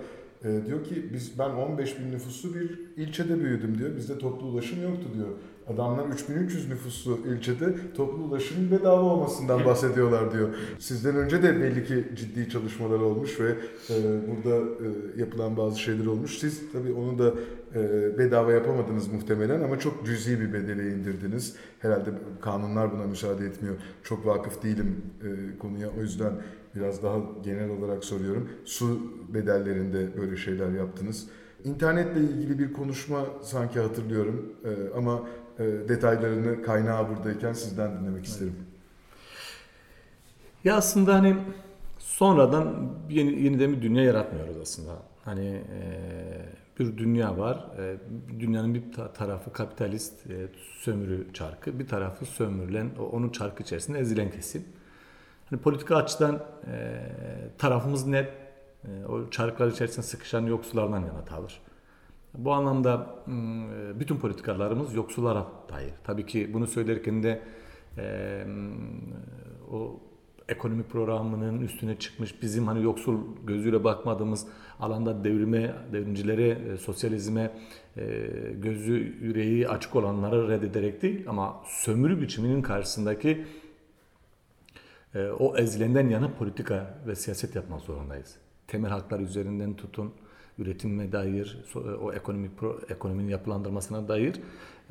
E, 0.43 0.65
diyor 0.65 0.83
ki 0.83 1.13
biz 1.13 1.39
ben 1.39 1.49
15 1.49 1.99
bin 1.99 2.11
nüfuslu 2.11 2.55
bir 2.55 2.79
ilçede 2.97 3.39
büyüdüm 3.39 3.77
diyor. 3.77 3.95
Bizde 3.95 4.17
toplu 4.17 4.47
ulaşım 4.47 4.83
yoktu 4.83 5.07
diyor. 5.13 5.29
Adamlar 5.73 6.05
3300 6.05 6.69
nüfuslu 6.69 7.19
ilçede 7.35 7.75
toplu 7.95 8.23
ulaşımın 8.23 8.71
bedava 8.71 9.01
olmasından 9.01 9.65
bahsediyorlar 9.65 10.33
diyor. 10.33 10.49
Sizden 10.79 11.15
önce 11.15 11.43
de 11.43 11.61
belli 11.61 11.85
ki 11.85 12.07
ciddi 12.15 12.49
çalışmalar 12.49 12.99
olmuş 12.99 13.39
ve 13.39 13.49
e, 13.89 13.95
burada 14.27 14.55
e, 14.57 15.19
yapılan 15.21 15.57
bazı 15.57 15.79
şeyler 15.79 16.05
olmuş. 16.05 16.37
Siz 16.39 16.71
tabii 16.73 16.93
onu 16.93 17.19
da 17.19 17.33
e, 17.75 18.17
bedava 18.17 18.51
yapamadınız 18.51 19.07
muhtemelen 19.07 19.61
ama 19.61 19.79
çok 19.79 20.05
cüzi 20.05 20.39
bir 20.39 20.53
bedele 20.53 20.91
indirdiniz. 20.91 21.55
Herhalde 21.79 22.09
kanunlar 22.41 22.91
buna 22.91 23.03
müsaade 23.03 23.45
etmiyor. 23.45 23.75
Çok 24.03 24.25
vakıf 24.25 24.63
değilim 24.63 25.01
e, 25.23 25.57
konuya 25.59 25.89
o 25.99 26.01
yüzden 26.01 26.33
biraz 26.75 27.03
daha 27.03 27.17
genel 27.43 27.69
olarak 27.69 28.03
soruyorum. 28.03 28.49
Su 28.65 28.99
bedellerinde 29.33 30.17
böyle 30.21 30.37
şeyler 30.37 30.69
yaptınız. 30.69 31.27
İnternetle 31.63 32.21
ilgili 32.21 32.59
bir 32.59 32.73
konuşma 32.73 33.25
sanki 33.41 33.79
hatırlıyorum 33.79 34.53
e, 34.65 34.97
ama 34.97 35.23
detaylarını 35.59 36.61
kaynağı 36.61 37.09
buradayken 37.09 37.53
sizden 37.53 37.99
dinlemek 37.99 38.25
isterim. 38.25 38.55
Ya 40.63 40.75
aslında 40.75 41.13
hani 41.13 41.35
sonradan 41.99 42.89
yeni, 43.09 43.43
yeniden 43.43 43.71
bir 43.71 43.81
dünya 43.81 44.03
yaratmıyoruz 44.03 44.57
aslında. 44.61 44.91
Hani 45.25 45.45
e, 45.47 45.89
bir 46.79 46.97
dünya 46.97 47.37
var. 47.37 47.67
E, 47.77 47.97
dünyanın 48.39 48.73
bir 48.73 48.93
ta- 48.93 49.13
tarafı 49.13 49.53
kapitalist 49.53 50.27
e, 50.27 50.47
sömürü 50.79 51.27
çarkı, 51.33 51.79
bir 51.79 51.87
tarafı 51.87 52.25
sömürülen, 52.25 52.89
onun 53.11 53.29
çarkı 53.29 53.63
içerisinde 53.63 53.99
ezilen 53.99 54.31
kesim. 54.31 54.63
Hani 55.49 55.61
politika 55.61 55.95
açıdan 55.95 56.43
e, 56.71 57.01
tarafımız 57.57 58.07
net. 58.07 58.29
E, 58.83 59.05
o 59.05 59.29
çarklar 59.29 59.67
içerisinde 59.67 60.05
sıkışan 60.05 60.41
yoksullardan 60.41 60.99
yana 60.99 61.25
tavır. 61.25 61.61
Bu 62.33 62.53
anlamda 62.53 63.23
m, 63.27 63.99
bütün 63.99 64.17
politikalarımız 64.17 64.93
yoksullara 64.93 65.47
dair. 65.69 65.93
Tabii 66.03 66.25
ki 66.25 66.53
bunu 66.53 66.67
söylerken 66.67 67.23
de 67.23 67.41
e, 67.97 68.45
o 69.71 69.99
ekonomik 70.49 70.89
programının 70.89 71.61
üstüne 71.61 71.99
çıkmış 71.99 72.41
bizim 72.41 72.67
hani 72.67 72.83
yoksul 72.83 73.19
gözüyle 73.47 73.83
bakmadığımız 73.83 74.47
alanda 74.79 75.23
devrime, 75.23 75.75
devrimcilere, 75.93 76.49
e, 76.49 76.77
sosyalizme 76.77 77.51
e, 77.97 78.05
gözü 78.53 79.17
yüreği 79.21 79.69
açık 79.69 79.95
olanları 79.95 80.49
reddederek 80.49 81.01
değil 81.01 81.25
ama 81.27 81.61
sömürü 81.67 82.21
biçiminin 82.21 82.61
karşısındaki 82.61 83.45
e, 85.15 85.27
o 85.27 85.57
ezilenden 85.57 86.09
yana 86.09 86.31
politika 86.33 86.99
ve 87.07 87.15
siyaset 87.15 87.55
yapmak 87.55 87.81
zorundayız. 87.81 88.35
Temel 88.67 88.91
haklar 88.91 89.19
üzerinden 89.19 89.73
tutun, 89.73 90.13
üretime 90.59 91.11
dair, 91.11 91.57
so- 91.73 91.95
o 91.95 92.13
ekonomik 92.13 92.51
ekonominin 92.89 93.29
yapılandırmasına 93.29 94.07
dair 94.07 94.35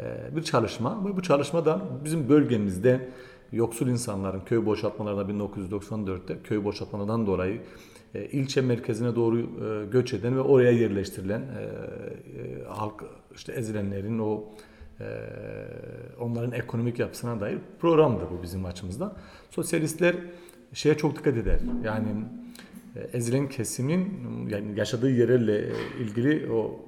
e, 0.00 0.36
bir 0.36 0.42
çalışma. 0.42 1.04
Ve 1.04 1.16
bu 1.16 1.22
çalışmadan 1.22 1.82
bizim 2.04 2.28
bölgemizde 2.28 3.08
yoksul 3.52 3.86
insanların 3.86 4.40
köy 4.40 4.66
boşaltmalarında 4.66 5.32
1994'te 5.32 6.36
köy 6.44 6.64
boşaltmalarından 6.64 7.26
dolayı 7.26 7.60
e, 8.14 8.24
ilçe 8.24 8.60
merkezine 8.60 9.16
doğru 9.16 9.38
e, 9.38 9.86
göç 9.90 10.14
eden 10.14 10.36
ve 10.36 10.40
oraya 10.40 10.70
yerleştirilen 10.70 11.40
e, 11.40 11.62
e, 11.62 12.64
halk 12.68 13.04
işte 13.34 13.52
ezilenlerin 13.52 14.18
o 14.18 14.44
e, 15.00 15.04
onların 16.20 16.52
ekonomik 16.52 16.98
yapısına 16.98 17.40
dair 17.40 17.58
programdı 17.80 18.24
bu 18.38 18.42
bizim 18.42 18.64
açımızdan. 18.64 19.12
Sosyalistler 19.50 20.16
şeye 20.72 20.96
çok 20.96 21.18
dikkat 21.18 21.36
eder. 21.36 21.60
Yani 21.84 22.08
e, 22.08 22.47
ezilen 23.12 23.48
kesimin 23.48 24.08
yani 24.48 24.78
yaşadığı 24.78 25.10
yerlerle 25.10 25.68
ilgili 26.00 26.52
o 26.52 26.80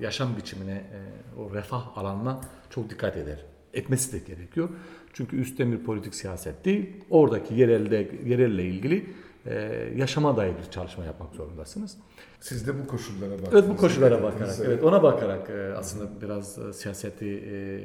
yaşam 0.00 0.36
biçimine, 0.36 0.72
e, 0.72 1.40
o 1.40 1.54
refah 1.54 1.98
alanına 1.98 2.40
çok 2.70 2.90
dikkat 2.90 3.16
eder. 3.16 3.44
Etmesi 3.74 4.12
de 4.12 4.34
gerekiyor. 4.34 4.68
Çünkü 5.12 5.36
üstten 5.36 5.72
bir 5.72 5.78
politik 5.84 6.14
siyaset 6.14 6.64
değil, 6.64 6.86
oradaki 7.10 7.54
yerelde 7.54 8.10
yerelle 8.26 8.64
ilgili 8.64 9.06
e, 9.46 9.54
yaşama 9.96 10.36
dair 10.36 10.52
bir 10.58 10.70
çalışma 10.70 11.04
yapmak 11.04 11.34
zorundasınız. 11.34 11.96
Siz 12.40 12.66
de 12.66 12.82
bu 12.82 12.86
koşullara 12.86 13.32
baktınız. 13.32 13.54
Evet 13.54 13.68
bu 13.68 13.76
koşullara 13.76 14.22
bakarak, 14.22 14.56
evet 14.64 14.84
ona 14.84 15.02
bakarak 15.02 15.50
e, 15.50 15.74
aslında 15.76 16.22
biraz 16.22 16.58
e, 16.58 16.72
siyaseti 16.72 17.26
e, 17.26 17.80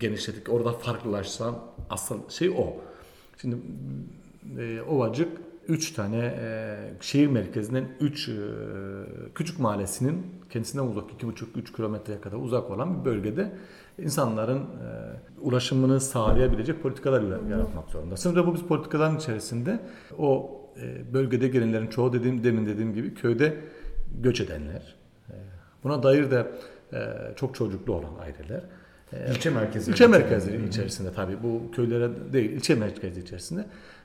genişledik. 0.00 0.52
Orada 0.52 0.72
farklılaşan 0.72 1.58
asıl 1.90 2.28
şey 2.28 2.50
o. 2.50 2.76
Şimdi 3.40 3.56
e, 4.58 4.82
Ovacık 4.82 5.28
3 5.68 5.92
tane 5.92 6.16
e, 6.40 6.76
şehir 7.00 7.26
merkezinden 7.26 7.84
3 8.00 8.30
küçük 9.34 9.58
mahallesinin 9.58 10.26
kendisinden 10.50 10.84
uzak 10.84 11.10
2,5-3 11.10 11.76
kilometreye 11.76 12.20
kadar 12.20 12.36
uzak 12.36 12.70
olan 12.70 13.00
bir 13.00 13.04
bölgede 13.04 13.52
insanların 13.98 14.58
e, 14.58 14.64
ulaşımını 15.40 16.00
sağlayabilecek 16.00 16.82
politikalar 16.82 17.22
yaratmak 17.50 17.90
zorundasınız. 17.90 18.36
Ve 18.36 18.46
bu 18.46 18.54
biz 18.54 18.62
politikaların 18.62 19.16
içerisinde 19.16 19.80
o 20.18 20.60
e, 20.82 21.14
bölgede 21.14 21.48
gelenlerin 21.48 21.86
çoğu 21.86 22.12
dediğim 22.12 22.44
demin 22.44 22.66
dediğim 22.66 22.94
gibi 22.94 23.14
köyde 23.14 23.56
göç 24.20 24.40
edenler. 24.40 24.94
E, 25.28 25.34
Buna 25.84 26.02
dair 26.02 26.30
de 26.30 26.46
e, 26.92 26.98
çok 27.36 27.54
çocuklu 27.54 27.92
olan 27.92 28.12
aileler. 28.20 28.62
E, 29.12 29.30
İlçe 29.34 29.50
merkezi. 29.50 29.90
İlçe 29.90 30.06
merkezleri 30.06 30.68
içerisinde 30.68 31.12
tabii 31.12 31.42
bu 31.42 31.70
köylere 31.72 32.10
değil 32.32 32.50
ilçe 32.50 32.74
merkezi 32.74 33.20
içerisinde 33.20 33.64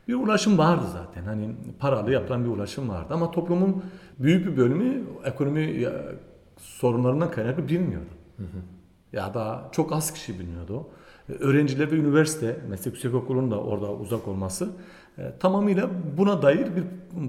bir 0.10 0.14
ulaşım 0.14 0.58
vardı 0.58 0.86
zaten. 0.94 1.24
Hani 1.24 1.50
paralı 1.80 2.12
yapılan 2.12 2.46
bir 2.46 2.50
ulaşım 2.50 2.90
vardı 2.90 3.14
ama 3.14 3.32
toplumun 3.32 3.84
büyük 4.20 4.48
bir 4.48 4.58
bölümü 4.58 5.04
ekonomi 5.26 5.82
ya, 5.82 5.92
sorunlarından 6.58 7.32
kaynaklı 7.32 7.68
bilmiyordu. 7.68 8.10
Ya 9.14 9.34
da 9.34 9.70
çok 9.72 9.94
az 9.94 10.14
kişi 10.14 10.40
bilmiyordu. 10.40 10.88
E, 11.30 11.34
Öğrenciler 11.34 11.92
ve 11.92 11.96
üniversite, 11.96 12.60
meslek 12.70 12.94
yüksekokulu'nun 12.94 13.52
da 13.52 13.62
orada 13.62 13.94
uzak 13.94 14.28
olması 14.28 14.70
e, 15.18 15.34
tamamıyla 15.40 15.90
buna 16.18 16.42
dair 16.42 16.68
bir 16.76 16.84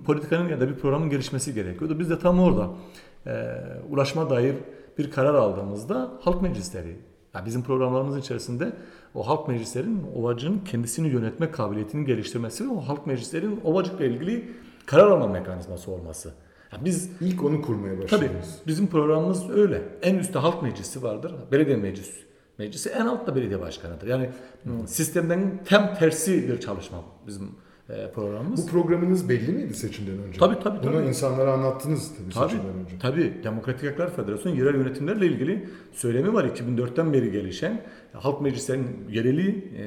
politikanın 0.04 0.48
ya 0.48 0.60
da 0.60 0.68
bir 0.68 0.74
programın 0.74 1.10
gelişmesi 1.10 1.54
gerekiyordu. 1.54 1.98
Biz 1.98 2.10
de 2.10 2.18
tam 2.18 2.40
orada 2.40 2.70
e, 3.26 3.56
ulaşma 3.90 4.30
dair 4.30 4.54
bir 4.98 5.10
karar 5.10 5.34
aldığımızda 5.34 6.10
halk 6.20 6.42
meclisleri, 6.42 6.96
ya 7.34 7.46
bizim 7.46 7.62
programlarımız 7.62 8.18
içerisinde 8.18 8.72
o 9.14 9.28
halk 9.28 9.48
meclislerin 9.48 10.02
ovacının 10.16 10.58
kendisini 10.58 11.08
yönetme 11.08 11.50
kabiliyetini 11.50 12.06
geliştirmesi 12.06 12.64
ve 12.64 12.68
o 12.68 12.80
halk 12.80 13.06
meclislerin 13.06 13.60
ovacıkla 13.64 14.04
ilgili 14.04 14.52
karar 14.86 15.10
alma 15.10 15.26
mekanizması 15.26 15.90
olması. 15.90 16.32
Ya 16.72 16.78
biz 16.84 17.10
İlk 17.20 17.44
onu 17.44 17.62
kurmaya 17.62 17.94
Tabii 17.94 18.02
başladınız. 18.02 18.60
bizim 18.66 18.86
programımız 18.86 19.50
öyle. 19.50 19.82
En 20.02 20.14
üstte 20.14 20.38
halk 20.38 20.62
meclisi 20.62 21.02
vardır. 21.02 21.34
Belediye 21.52 21.76
meclisi. 21.76 22.20
Meclisi 22.58 22.88
en 22.88 23.06
altta 23.06 23.36
belediye 23.36 23.60
başkanıdır. 23.60 24.06
Yani 24.06 24.30
sistemden 24.86 25.60
tam 25.64 25.94
tersi 25.94 26.48
bir 26.48 26.60
çalışma 26.60 26.98
bizim 27.26 27.50
programımız. 28.14 28.66
Bu 28.66 28.70
programınız 28.70 29.28
belli 29.28 29.52
miydi 29.52 29.74
seçimden 29.74 30.18
önce? 30.18 30.38
Tabii, 30.38 30.58
tabii, 30.62 30.82
Bunu 30.86 30.92
tabii. 30.92 31.06
insanlara 31.06 31.52
anlattınız 31.52 32.12
tabii, 32.18 32.34
Tabii, 32.34 32.50
seçimden 32.50 32.74
önce. 32.84 32.98
tabii. 32.98 33.34
Demokratik 33.44 33.90
Haklar 33.90 34.16
Federasyonu 34.16 34.56
yerel 34.56 34.74
yönetimlerle 34.74 35.26
ilgili 35.26 35.68
söylemi 35.92 36.32
var 36.34 36.44
2004'ten 36.44 37.12
beri 37.12 37.32
gelişen. 37.32 37.82
Halk 38.12 38.40
meclislerinin 38.40 39.08
yereli 39.10 39.64
e, 39.78 39.84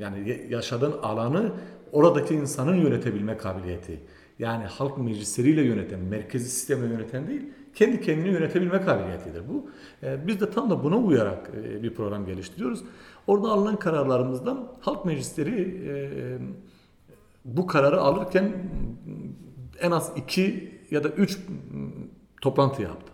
yani 0.00 0.46
yaşadığın 0.50 0.92
alanı 1.02 1.52
oradaki 1.92 2.34
insanın 2.34 2.74
yönetebilme 2.76 3.36
kabiliyeti. 3.36 4.00
Yani 4.38 4.64
halk 4.64 4.98
meclisleriyle 4.98 5.62
yöneten, 5.62 6.00
merkezi 6.00 6.48
sistemle 6.48 6.86
yöneten 6.86 7.26
değil, 7.26 7.42
kendi 7.74 8.00
kendini 8.00 8.28
yönetebilme 8.28 8.80
kabiliyetidir 8.80 9.42
bu. 9.48 9.66
E, 10.02 10.26
biz 10.26 10.40
de 10.40 10.50
tam 10.50 10.70
da 10.70 10.84
buna 10.84 10.96
uyarak 10.98 11.50
e, 11.64 11.82
bir 11.82 11.94
program 11.94 12.26
geliştiriyoruz. 12.26 12.84
Orada 13.26 13.48
alınan 13.48 13.76
kararlarımızdan 13.78 14.68
halk 14.80 15.04
meclisleri 15.04 15.60
e, 15.88 15.92
bu 17.44 17.66
kararı 17.66 18.00
alırken 18.00 18.52
en 19.80 19.90
az 19.90 20.12
iki 20.16 20.72
ya 20.90 21.04
da 21.04 21.08
üç 21.08 21.38
toplantı 22.40 22.82
yaptı. 22.82 23.12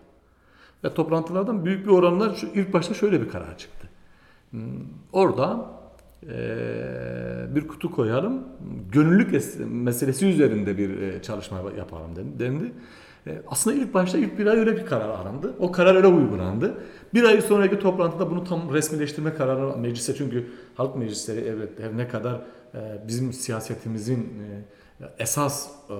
Ve 0.85 0.95
toplantılardan 0.95 1.65
büyük 1.65 1.87
bir 1.87 1.91
oranla 1.91 2.35
şu, 2.35 2.47
ilk 2.47 2.73
başta 2.73 2.95
şöyle 2.95 3.21
bir 3.21 3.29
karar 3.29 3.59
çıktı. 3.59 3.89
Orada 5.13 5.71
eee, 6.23 6.35
bir 7.55 7.69
kutu 7.69 7.91
koyalım, 7.91 8.43
gönüllülük 8.93 9.35
es- 9.35 9.65
meselesi 9.67 10.27
üzerinde 10.27 10.79
bir 10.79 11.01
e, 11.03 11.23
çalışma 11.23 11.59
yapalım 11.79 12.17
den- 12.17 12.39
dendi. 12.39 12.73
E, 13.27 13.43
Aslında 13.47 13.77
ilk 13.77 13.95
başta 13.95 14.19
ilk 14.19 14.39
bir 14.39 14.47
ay 14.47 14.59
öyle 14.59 14.77
bir 14.77 14.87
karar 14.87 15.09
alındı. 15.09 15.55
O 15.59 15.73
karar 15.73 15.95
öyle 15.95 16.07
uygulandı. 16.07 16.75
Bir 17.15 17.23
ay 17.25 17.41
sonraki 17.41 17.79
toplantıda 17.79 18.31
bunu 18.31 18.45
tam 18.45 18.75
resmileştirme 18.75 19.35
kararı 19.35 19.77
meclise 19.79 20.15
çünkü 20.15 20.47
halk 20.75 20.97
meclisleri 20.97 21.41
evet 21.41 21.71
her 21.81 21.97
ne 21.97 22.09
kadar 22.09 22.35
e, 22.35 22.41
bizim 23.09 23.33
siyasetimizin 23.33 24.19
e, 25.01 25.05
esas 25.19 25.71
e, 25.91 25.95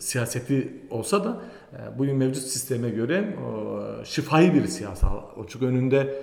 siyaseti 0.00 0.82
olsa 0.90 1.24
da 1.24 1.42
e, 1.72 1.98
bugün 1.98 2.16
mevcut 2.16 2.42
sisteme 2.42 2.90
göre 2.90 3.36
şifai 4.04 4.54
bir 4.54 4.66
siyasal 4.66 5.22
çünkü 5.48 5.66
önünde 5.66 6.22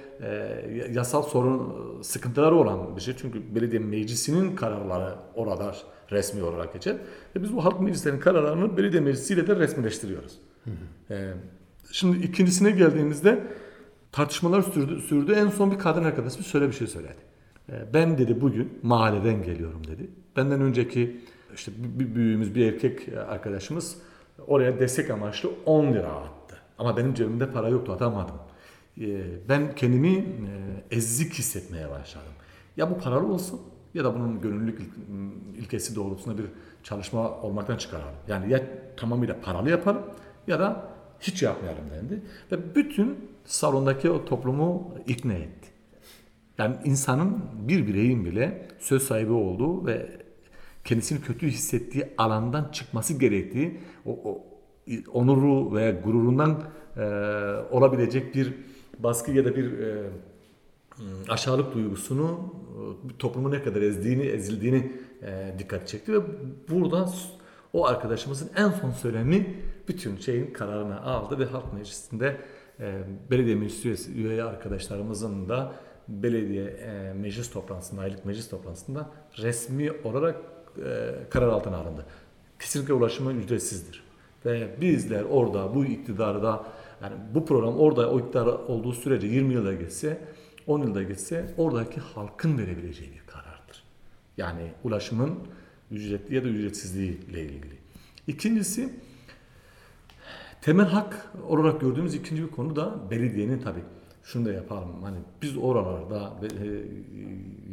yasal 0.91 1.24
sorun 1.24 1.74
sıkıntıları 2.02 2.56
olan 2.56 2.96
bir 2.96 3.02
şey 3.02 3.13
çünkü 3.17 3.56
belediye 3.56 3.82
meclisinin 3.82 4.56
kararları 4.56 5.15
orada 5.36 5.76
resmi 6.12 6.44
olarak 6.44 6.74
geçer 6.74 6.98
ve 7.36 7.44
biz 7.44 7.56
bu 7.56 7.65
halk 7.65 7.82
meclislerinin 7.82 8.20
kararlarını 8.20 8.78
belediye 8.78 9.02
meclisiyle 9.02 9.48
de 9.48 9.56
resmileştiriyoruz. 9.56 10.39
E, 11.10 11.34
şimdi 11.91 12.26
ikincisine 12.26 12.72
geldiğimizde 12.72 13.44
tartışmalar 14.12 14.62
sürdü, 14.62 15.02
sürdü. 15.02 15.34
En 15.34 15.48
son 15.48 15.72
bir 15.72 15.80
kadın 15.80 16.04
arkadaşımız 16.04 16.48
şöyle 16.48 16.67
bir 16.67 16.74
şey 16.74 16.88
söyledi. 16.88 17.31
E, 17.72 17.94
Ben 17.94 18.18
dedi 18.18 18.42
bugün 18.42 18.80
mahalleden 18.84 19.44
geliyorum 19.44 19.88
dedi. 19.88 20.10
Benden 20.36 20.62
önceki 20.62 21.22
işte 21.56 21.72
bir 21.78 22.16
büyüğümüz 22.16 22.56
bir 22.56 22.74
erkek 22.74 23.10
arkadaşımız 23.30 23.98
oraya 24.48 24.80
destek 24.80 25.10
amaçlı 25.10 25.50
10 25.66 25.94
lira 25.94 26.08
attı. 26.12 26.56
Ama 26.78 26.98
benim 26.98 27.14
cebimde 27.14 27.52
para 27.52 27.70
yoktu 27.70 27.92
atamadım. 27.92 28.36
E, 29.02 29.22
Ben 29.50 29.76
kendimi 29.76 30.16
e, 30.18 30.26
ezik 30.92 31.34
hissetmeye 31.34 31.90
başladım. 31.90 32.32
Ya 32.78 32.90
bu 32.92 32.98
paralı 32.98 33.34
olsun 33.34 33.62
ya 33.94 34.04
da 34.04 34.16
bunun 34.16 34.42
gönüllülük 34.42 34.80
il- 34.82 35.60
ilkesi 35.62 35.96
doğrultusunda 35.96 36.38
bir 36.38 36.46
çalışma 36.84 37.42
olmaktan 37.42 37.78
çıkaralım. 37.78 38.14
Yani 38.28 38.52
ya 38.54 38.62
tamamıyla 38.98 39.36
paralı 39.42 39.70
yapalım 39.70 40.02
ya 40.48 40.60
da 40.60 40.88
hiç 41.20 41.44
yapmayalım 41.44 41.84
dendi. 41.96 42.22
Ve 42.52 42.76
bütün 42.76 43.30
salondaki 43.46 44.10
o 44.10 44.26
toplumu 44.26 44.94
ikna 45.08 45.34
etti. 45.34 45.61
Yani 46.58 46.76
insanın 46.84 47.38
bir 47.68 47.88
bireyin 47.88 48.26
bile 48.26 48.68
söz 48.80 49.04
sahibi 49.04 49.32
olduğu 49.32 49.86
ve 49.86 50.10
kendisini 50.86 51.22
kötü 51.22 51.48
hissettiği 51.48 52.08
alandan 52.18 52.72
çıkması 52.72 53.14
gerektiği 53.14 53.80
o, 54.06 54.12
o 54.12 54.44
onuru 55.14 55.76
veya 55.76 55.92
gururundan 55.92 56.64
e, 56.98 57.02
olabilecek 57.72 58.36
bir 58.36 58.54
baskı 59.00 59.32
ya 59.32 59.46
da 59.46 59.56
bir 59.56 59.80
e, 59.80 60.10
aşağılık 61.30 61.74
duygusunu 61.74 62.54
e, 62.70 63.18
toplumu 63.18 63.52
ne 63.52 63.64
kadar 63.64 63.82
ezdiğini, 63.82 64.24
ezildiğini 64.24 64.92
e, 65.22 65.56
dikkat 65.60 65.88
çekti 65.88 66.14
ve 66.14 66.20
burada 66.70 67.10
o 67.74 67.86
arkadaşımızın 67.86 68.50
en 68.56 68.70
son 68.70 68.92
söylemi 68.92 69.56
bütün 69.88 70.18
şeyin 70.18 70.54
kararını 70.54 71.02
aldı 71.02 71.40
ve 71.40 71.46
halk 71.46 71.74
meclisinde 71.74 72.38
e, 72.80 73.00
belediye 73.32 73.56
meclis 73.56 73.86
üyesi, 73.86 74.12
üye 74.12 74.44
arkadaşlarımızın 74.44 75.50
da 75.50 75.74
belediye 76.12 76.63
e, 76.63 77.13
meclis 77.13 77.52
toplantısında, 77.52 78.02
aylık 78.02 78.26
meclis 78.26 78.50
toplantısında 78.50 79.10
resmi 79.38 79.91
olarak 79.91 80.36
e, 80.86 81.15
karar 81.30 81.47
altına 81.47 81.78
alındı. 81.78 82.06
Kesinlikle 82.60 82.93
ulaşımı 82.93 83.34
ücretsizdir. 83.34 84.04
Ve 84.45 84.69
bizler 84.82 85.24
orada 85.24 85.76
bu 85.76 85.86
iktidarı 85.86 86.43
da 86.43 86.65
yani 87.04 87.15
bu 87.34 87.45
program 87.45 87.80
orada 87.80 88.12
o 88.12 88.19
iktidar 88.19 88.45
olduğu 88.45 88.93
sürece 88.93 89.28
20 89.28 89.54
yılda 89.54 89.74
geçse 89.74 90.21
10 90.67 90.82
yılda 90.82 91.04
geçse 91.04 91.54
oradaki 91.58 92.00
halkın 92.00 92.58
verebileceği 92.58 93.12
bir 93.12 93.28
karardır. 93.28 93.84
Yani 94.38 94.71
ulaşımın 94.84 95.39
ücretli 95.91 96.36
ya 96.36 96.43
da 96.43 96.47
ücretsizliği 96.47 97.19
ile 97.30 97.41
ilgili. 97.41 97.76
İkincisi 98.28 98.93
temel 100.62 100.86
hak 100.86 101.32
olarak 101.47 101.82
gördüğümüz 101.82 102.15
ikinci 102.15 102.43
bir 102.43 102.52
konu 102.52 102.76
da 102.76 103.12
belediyenin 103.12 103.60
tabii 103.60 103.84
şunu 104.24 104.46
da 104.46 104.52
yapalım. 104.52 105.04
Hani 105.04 105.18
biz 105.42 105.58
oralarda 105.58 106.34
e, 106.44 106.66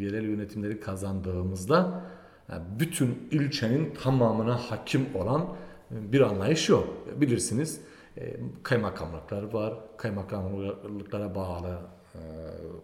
yerel 0.03 0.25
yönetimleri 0.25 0.81
kazandığımızda 0.81 2.05
yani 2.49 2.63
bütün 2.81 3.29
ilçenin 3.31 3.95
tamamına 3.95 4.57
hakim 4.57 5.07
olan 5.15 5.47
bir 5.91 6.21
anlayış 6.21 6.69
yok. 6.69 6.89
Bilirsiniz 7.17 7.81
e, 8.17 8.37
kaymakamlıklar 8.63 9.43
var, 9.43 9.75
kaymakamlıklara 9.97 11.35
bağlı 11.35 11.79
e, 12.15 12.21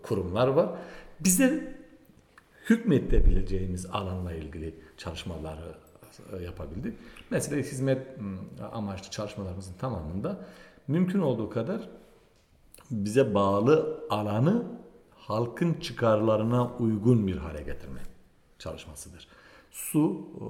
kurumlar 0.02 0.48
var. 0.48 0.68
Bizde 1.20 1.74
hükmedebileceğimiz 2.70 3.86
alanla 3.86 4.32
ilgili 4.32 4.74
çalışmaları 4.96 5.74
e, 6.32 6.42
yapabildik. 6.42 6.94
Mesela 7.30 7.62
hizmet 7.62 8.06
amaçlı 8.72 9.10
çalışmalarımızın 9.10 9.74
tamamında 9.74 10.38
mümkün 10.88 11.18
olduğu 11.18 11.50
kadar 11.50 11.88
bize 12.90 13.34
bağlı 13.34 14.00
alanı 14.10 14.64
halkın 15.16 15.74
çıkarlarına 15.74 16.70
uygun 16.78 17.26
bir 17.26 17.36
hale 17.36 17.62
getirme 17.62 18.00
çalışmasıdır. 18.58 19.28
Su 19.70 20.28
e, 20.40 20.44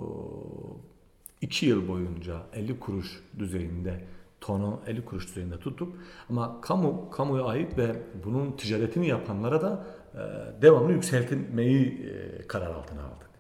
iki 1.40 1.66
yıl 1.66 1.88
boyunca 1.88 2.42
50 2.53 2.81
kuruş 2.81 3.23
düzeyinde 3.38 4.05
tonu 4.40 4.81
50 4.87 5.05
kuruş 5.05 5.29
düzeyinde 5.29 5.59
tuttuk. 5.59 5.97
Ama 6.31 6.61
kamu 6.61 7.11
kamuya 7.11 7.44
ait 7.44 7.79
ve 7.79 7.97
bunun 8.25 8.53
ticaretini 8.53 9.09
yapanlara 9.09 9.62
da 9.62 9.87
e, 10.14 10.62
devamlı 10.62 10.92
yükseltmeyi 10.92 11.87
e, 11.87 12.42
karar 12.47 12.70
altına 12.70 13.03
aldık. 13.03 13.31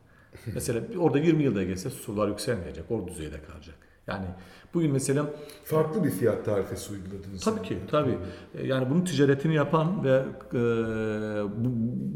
mesela 0.54 0.80
orada 0.98 1.18
20 1.18 1.42
yılda 1.42 1.62
geçse 1.62 1.90
sular 1.90 2.28
yükselmeyecek, 2.28 2.90
o 2.90 3.08
düzeyde 3.08 3.42
kalacak. 3.42 3.83
Yani 4.06 4.26
bugün 4.74 4.92
mesela 4.92 5.26
Farklı 5.64 6.04
bir 6.04 6.10
fiyat 6.10 6.44
tarifesi 6.44 6.92
uyguladınız. 6.92 7.44
Tabii 7.44 7.62
ki, 7.62 7.78
tabii. 7.90 8.18
E, 8.54 8.66
Yani 8.66 8.90
bunun 8.90 9.04
ticaretini 9.04 9.54
yapan 9.54 10.04
ve 10.04 10.22
e, 10.54 10.58
bu, 11.64 11.68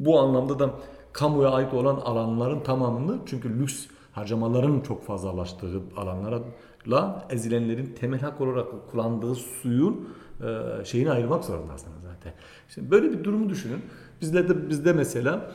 bu 0.06 0.20
anlamda 0.20 0.58
da 0.58 0.70
kamuya 1.12 1.50
ait 1.50 1.74
olan 1.74 1.96
alanların 1.96 2.60
tamamını 2.60 3.18
çünkü 3.26 3.58
lüks 3.58 3.86
harcamaların 4.12 4.80
çok 4.80 5.04
fazlalaştığı 5.04 5.80
alanlarla 5.96 7.26
ezilenlerin 7.30 7.94
temel 8.00 8.20
hak 8.20 8.40
olarak 8.40 8.66
kullandığı 8.90 9.34
suyun 9.34 10.08
e, 10.40 10.84
şeyini 10.84 11.10
ayırmak 11.10 11.44
zorundasınız 11.44 12.02
zaten. 12.02 12.32
Şimdi 12.68 12.90
böyle 12.90 13.12
bir 13.12 13.24
durumu 13.24 13.48
düşünün. 13.48 13.82
Bizde 14.20 14.48
de 14.48 14.68
bizde 14.68 14.92
mesela 14.92 15.50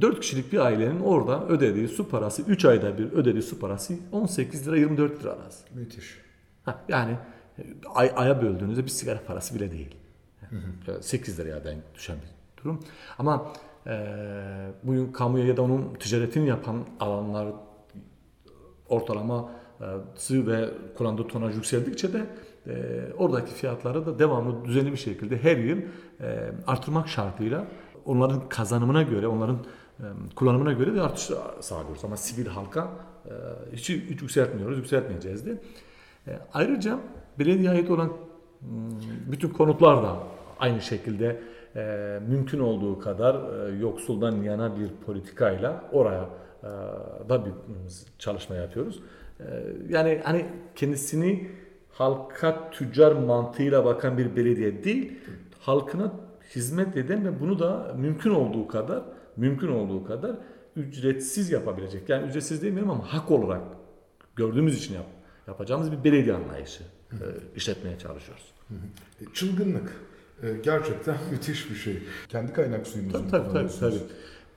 4 0.00 0.20
kişilik 0.20 0.52
bir 0.52 0.58
ailenin 0.58 1.00
orada 1.00 1.46
ödediği 1.48 1.88
su 1.88 2.08
parası 2.08 2.42
3 2.42 2.64
ayda 2.64 2.98
bir 2.98 3.12
ödediği 3.12 3.42
su 3.42 3.58
parası 3.58 3.94
18 4.12 4.68
lira 4.68 4.76
24 4.76 5.20
lira 5.20 5.32
arası. 5.32 5.64
Müthiş. 5.74 6.18
Ha, 6.64 6.80
yani 6.88 7.16
e, 7.58 7.62
ay, 7.94 8.12
aya 8.16 8.42
böldüğünüzde 8.42 8.84
bir 8.84 8.90
sigara 8.90 9.20
parası 9.26 9.54
bile 9.54 9.72
değil. 9.72 9.96
Yani 10.42 11.02
8 11.02 11.38
liraya 11.38 11.64
denk 11.64 11.94
düşen 11.94 12.16
bir 12.16 12.62
durum. 12.64 12.84
Ama 13.18 13.52
e, 13.86 13.92
bugün 14.82 15.12
kamuya 15.12 15.46
ya 15.46 15.56
da 15.56 15.62
onun 15.62 15.94
ticaretini 15.94 16.48
yapan 16.48 16.84
alanlar 17.00 17.48
ortalama 18.88 19.50
e, 19.80 19.86
su 20.16 20.46
ve 20.46 20.68
kullandığı 20.98 21.28
tonaj 21.28 21.54
yükseldikçe 21.54 22.12
de 22.12 22.26
e, 22.66 22.72
oradaki 23.18 23.54
fiyatları 23.54 24.06
da 24.06 24.18
devamlı 24.18 24.64
düzenli 24.64 24.92
bir 24.92 24.96
şekilde 24.96 25.42
her 25.42 25.56
yıl 25.56 25.78
e, 26.20 26.50
artırmak 26.66 27.08
şartıyla 27.08 27.64
onların 28.08 28.48
kazanımına 28.48 29.02
göre, 29.02 29.26
onların 29.26 29.58
kullanımına 30.36 30.72
göre 30.72 30.94
de 30.94 31.00
artış 31.00 31.30
sağlıyoruz. 31.60 32.04
Ama 32.04 32.16
sivil 32.16 32.46
halka 32.46 32.88
e, 33.26 33.32
hiç, 33.72 33.90
hiç 33.90 34.22
yükseltmiyoruz, 34.22 34.78
yükseltmeyeceğiz 34.78 35.46
de. 35.46 35.60
E, 36.26 36.38
ayrıca 36.54 36.98
belediye 37.38 37.70
ait 37.70 37.90
olan 37.90 38.08
m, 38.08 38.12
bütün 39.32 39.48
konutlar 39.48 40.02
da 40.02 40.16
aynı 40.60 40.80
şekilde 40.80 41.40
e, 41.76 42.20
mümkün 42.28 42.58
olduğu 42.58 42.98
kadar 42.98 43.68
yoksuldan 43.72 44.42
yana 44.42 44.76
bir 44.76 44.88
politikayla 45.06 45.84
oraya 45.92 46.28
da 47.28 47.44
bir 47.44 47.50
m, 47.50 47.54
çalışma 48.18 48.56
yapıyoruz. 48.56 49.02
Yani 49.88 50.20
hani 50.24 50.46
kendisini 50.74 51.50
halka 51.92 52.70
tüccar 52.70 53.12
mantığıyla 53.12 53.84
bakan 53.84 54.18
bir 54.18 54.36
belediye 54.36 54.84
değil, 54.84 55.18
halkına 55.60 56.12
hizmet 56.56 56.96
eden 56.96 57.24
ve 57.24 57.40
bunu 57.40 57.58
da 57.58 57.94
mümkün 57.98 58.30
olduğu 58.30 58.68
kadar 58.68 59.02
mümkün 59.36 59.68
olduğu 59.68 60.04
kadar 60.04 60.36
ücretsiz 60.76 61.50
yapabilecek. 61.50 62.08
Yani 62.08 62.28
ücretsiz 62.28 62.62
demiyorum 62.62 62.90
ama 62.90 63.12
hak 63.12 63.30
olarak 63.30 63.62
gördüğümüz 64.36 64.78
için 64.78 64.94
yap, 64.94 65.06
yapacağımız 65.46 65.92
bir 65.92 66.04
belediye 66.04 66.34
anlayışı 66.34 66.82
e, 67.12 67.16
işletmeye 67.56 67.98
çalışıyoruz. 67.98 68.44
E, 69.20 69.24
Çılgınlık. 69.34 69.92
E, 70.42 70.52
Gerçekten 70.62 71.16
müthiş 71.30 71.70
bir 71.70 71.74
şey. 71.74 71.98
Kendi 72.28 72.52
kaynak 72.52 72.86
suyunuzu 72.86 73.12
Tabii 73.12 73.30
tabii 73.30 73.52
tabii. 73.52 73.68
tabii. 73.80 73.98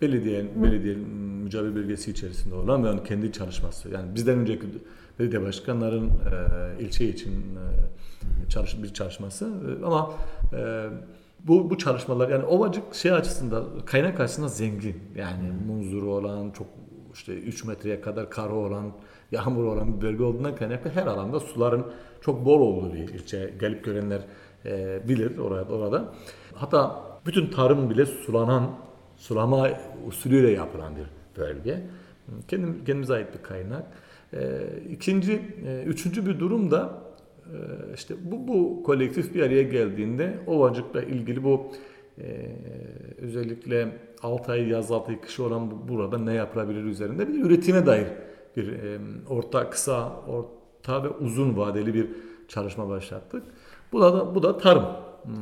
Belediye, 0.01 0.45
belediye 0.63 0.95
mücadele 1.43 1.75
bölgesi 1.75 2.11
içerisinde 2.11 2.55
olan 2.55 2.83
ve 2.83 2.89
onun 2.89 3.03
kendi 3.03 3.31
çalışması. 3.31 3.89
Yani 3.89 4.15
bizden 4.15 4.39
önceki 4.39 4.65
belediye 5.19 5.41
başkanların 5.41 6.07
e, 6.09 6.83
ilçe 6.83 7.05
için 7.09 7.31
e, 7.31 8.49
çalış, 8.49 8.83
bir 8.83 8.93
çalışması. 8.93 9.45
E, 9.45 9.85
ama 9.85 10.13
e, 10.53 10.89
bu 11.47 11.69
bu 11.69 11.77
çalışmalar 11.77 12.29
yani 12.29 12.45
Ovacık 12.45 12.95
şey 12.95 13.11
açısından 13.11 13.65
kaynak 13.85 14.19
açısından 14.19 14.47
zengin. 14.47 14.95
Yani 15.15 15.51
muzuru 15.67 16.13
olan 16.13 16.51
çok 16.51 16.67
işte 17.13 17.33
3 17.33 17.63
metreye 17.63 18.01
kadar 18.01 18.29
karı 18.29 18.53
olan, 18.53 18.91
yağmur 19.31 19.63
olan 19.63 19.97
bir 19.97 20.01
bölge 20.01 20.23
olduğundan 20.23 20.55
kaynaklı 20.55 20.89
her 20.89 21.07
alanda 21.07 21.39
suların 21.39 21.85
çok 22.21 22.45
bol 22.45 22.59
olduğu 22.59 22.93
bir 22.93 22.99
ilçe. 22.99 23.53
Gelip 23.59 23.83
görenler 23.83 24.21
e, 24.65 25.01
bilir 25.07 25.37
orada 25.37 25.73
orada. 25.73 26.13
Hatta 26.55 27.03
bütün 27.25 27.47
tarım 27.47 27.89
bile 27.89 28.05
sulanan 28.05 28.71
sulama 29.17 29.69
usulüyle 30.07 30.51
yapılan 30.51 30.93
bir 30.95 31.05
bölge. 31.37 31.81
Kendim, 32.47 32.85
kendimize 32.85 33.13
ait 33.13 33.27
bir 33.33 33.43
kaynak. 33.43 33.85
E, 34.33 34.39
ikinci, 34.89 35.41
e, 35.65 35.83
üçüncü 35.83 36.25
bir 36.25 36.39
durum 36.39 36.71
da 36.71 36.93
işte 37.95 38.15
bu, 38.23 38.47
bu 38.47 38.83
kolektif 38.83 39.35
bir 39.35 39.41
araya 39.41 39.63
geldiğinde 39.63 40.37
Ovacık'la 40.47 41.01
ilgili 41.03 41.43
bu 41.43 41.67
e, 42.17 42.47
özellikle 43.21 43.97
6 44.23 44.51
ay 44.51 44.67
yaz 44.69 44.91
6 44.91 45.11
ay 45.11 45.21
kış 45.21 45.39
olan 45.39 45.71
bu- 45.71 45.87
burada 45.87 46.17
ne 46.17 46.33
yapılabilir 46.33 46.83
üzerinde 46.83 47.27
bir 47.27 47.45
üretime 47.45 47.85
dair 47.85 48.07
bir 48.57 48.67
e, 48.73 48.97
orta 49.29 49.69
kısa 49.69 50.11
orta 50.27 51.03
ve 51.03 51.09
uzun 51.09 51.57
vadeli 51.57 51.93
bir 51.93 52.07
çalışma 52.47 52.89
başlattık. 52.89 53.43
Bu 53.91 54.01
da 54.01 54.35
bu 54.35 54.43
da 54.43 54.57
tarım. 54.57 54.83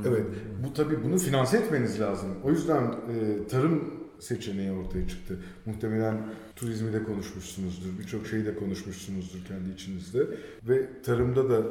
Evet. 0.07 0.25
Bu 0.63 0.73
tabii 0.73 1.03
bunu 1.03 1.17
finanse 1.17 1.57
etmeniz 1.57 1.99
lazım. 2.01 2.29
O 2.43 2.49
yüzden 2.49 2.83
e, 2.83 3.47
tarım 3.47 3.93
seçeneği 4.19 4.71
ortaya 4.71 5.08
çıktı. 5.08 5.39
Muhtemelen 5.65 6.17
turizmi 6.55 6.93
de 6.93 7.03
konuşmuşsunuzdur. 7.03 7.99
Birçok 7.99 8.27
şeyi 8.27 8.45
de 8.45 8.55
konuşmuşsunuzdur 8.55 9.45
kendi 9.47 9.69
içinizde. 9.69 10.19
Ve 10.63 11.01
tarımda 11.03 11.49
da 11.49 11.63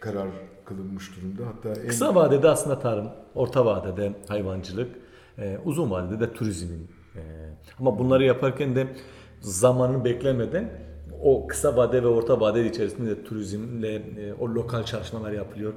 karar 0.00 0.28
kılınmış 0.64 1.16
durumda. 1.16 1.46
Hatta 1.46 1.80
en 1.80 1.88
Kısa 1.88 2.14
vadede 2.14 2.48
aslında 2.48 2.78
tarım, 2.78 3.08
orta 3.34 3.66
vadede 3.66 4.12
hayvancılık, 4.28 4.90
e, 5.38 5.58
uzun 5.64 5.90
vadede 5.90 6.20
de 6.20 6.32
turizmin. 6.32 6.88
E, 7.16 7.20
ama 7.78 7.98
bunları 7.98 8.24
yaparken 8.24 8.76
de 8.76 8.86
zamanını 9.40 10.04
beklemeden 10.04 10.70
o 11.22 11.46
kısa 11.46 11.76
vade 11.76 12.02
ve 12.02 12.06
orta 12.06 12.40
vade 12.40 12.66
içerisinde 12.66 13.10
de 13.10 13.24
turizmle 13.24 13.94
e, 13.94 14.32
o 14.40 14.48
lokal 14.48 14.82
çalışmalar 14.82 15.32
yapılıyor. 15.32 15.72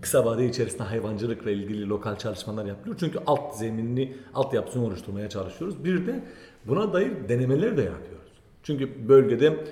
Kısa 0.00 0.24
vade 0.24 0.46
içerisinde 0.46 0.82
hayvancılıkla 0.82 1.50
ilgili 1.50 1.88
lokal 1.88 2.16
çalışmalar 2.16 2.64
yapılıyor. 2.64 2.96
Çünkü 3.00 3.18
alt 3.26 3.56
zeminini, 3.56 4.16
altyapısını 4.34 4.84
oluşturmaya 4.84 5.28
çalışıyoruz. 5.28 5.84
Bir 5.84 6.06
de 6.06 6.24
buna 6.66 6.92
dair 6.92 7.28
denemeler 7.28 7.76
de 7.76 7.82
yapıyoruz. 7.82 8.32
Çünkü 8.62 9.08
bölgede 9.08 9.64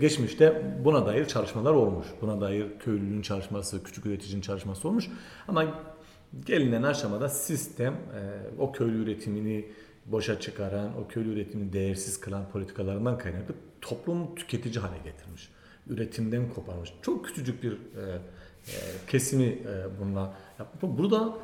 geçmişte 0.00 0.76
buna 0.84 1.06
dair 1.06 1.24
çalışmalar 1.24 1.72
olmuş. 1.72 2.06
Buna 2.20 2.40
dair 2.40 2.66
köylünün 2.78 3.22
çalışması, 3.22 3.82
küçük 3.84 4.06
üreticinin 4.06 4.40
çalışması 4.40 4.88
olmuş. 4.88 5.08
Ama 5.48 5.64
gelinen 6.46 6.82
aşamada 6.82 7.28
sistem 7.28 7.96
o 8.58 8.72
köylü 8.72 9.02
üretimini 9.02 9.64
boşa 10.06 10.40
çıkaran, 10.40 10.90
o 11.04 11.08
köylü 11.08 11.32
üretimini 11.32 11.72
değersiz 11.72 12.20
kılan 12.20 12.48
politikalarından 12.52 13.18
kaynaklı 13.18 13.54
toplumu 13.80 14.34
tüketici 14.34 14.78
hale 14.78 14.98
getirmiş. 15.04 15.48
Üretimden 15.88 16.48
koparmış. 16.54 16.92
Çok 17.02 17.24
küçücük 17.24 17.62
bir 17.62 17.76
kesimi 19.06 19.44
e, 19.44 20.00
bununla 20.00 20.36
yapmış. 20.58 20.98
Burada 20.98 21.38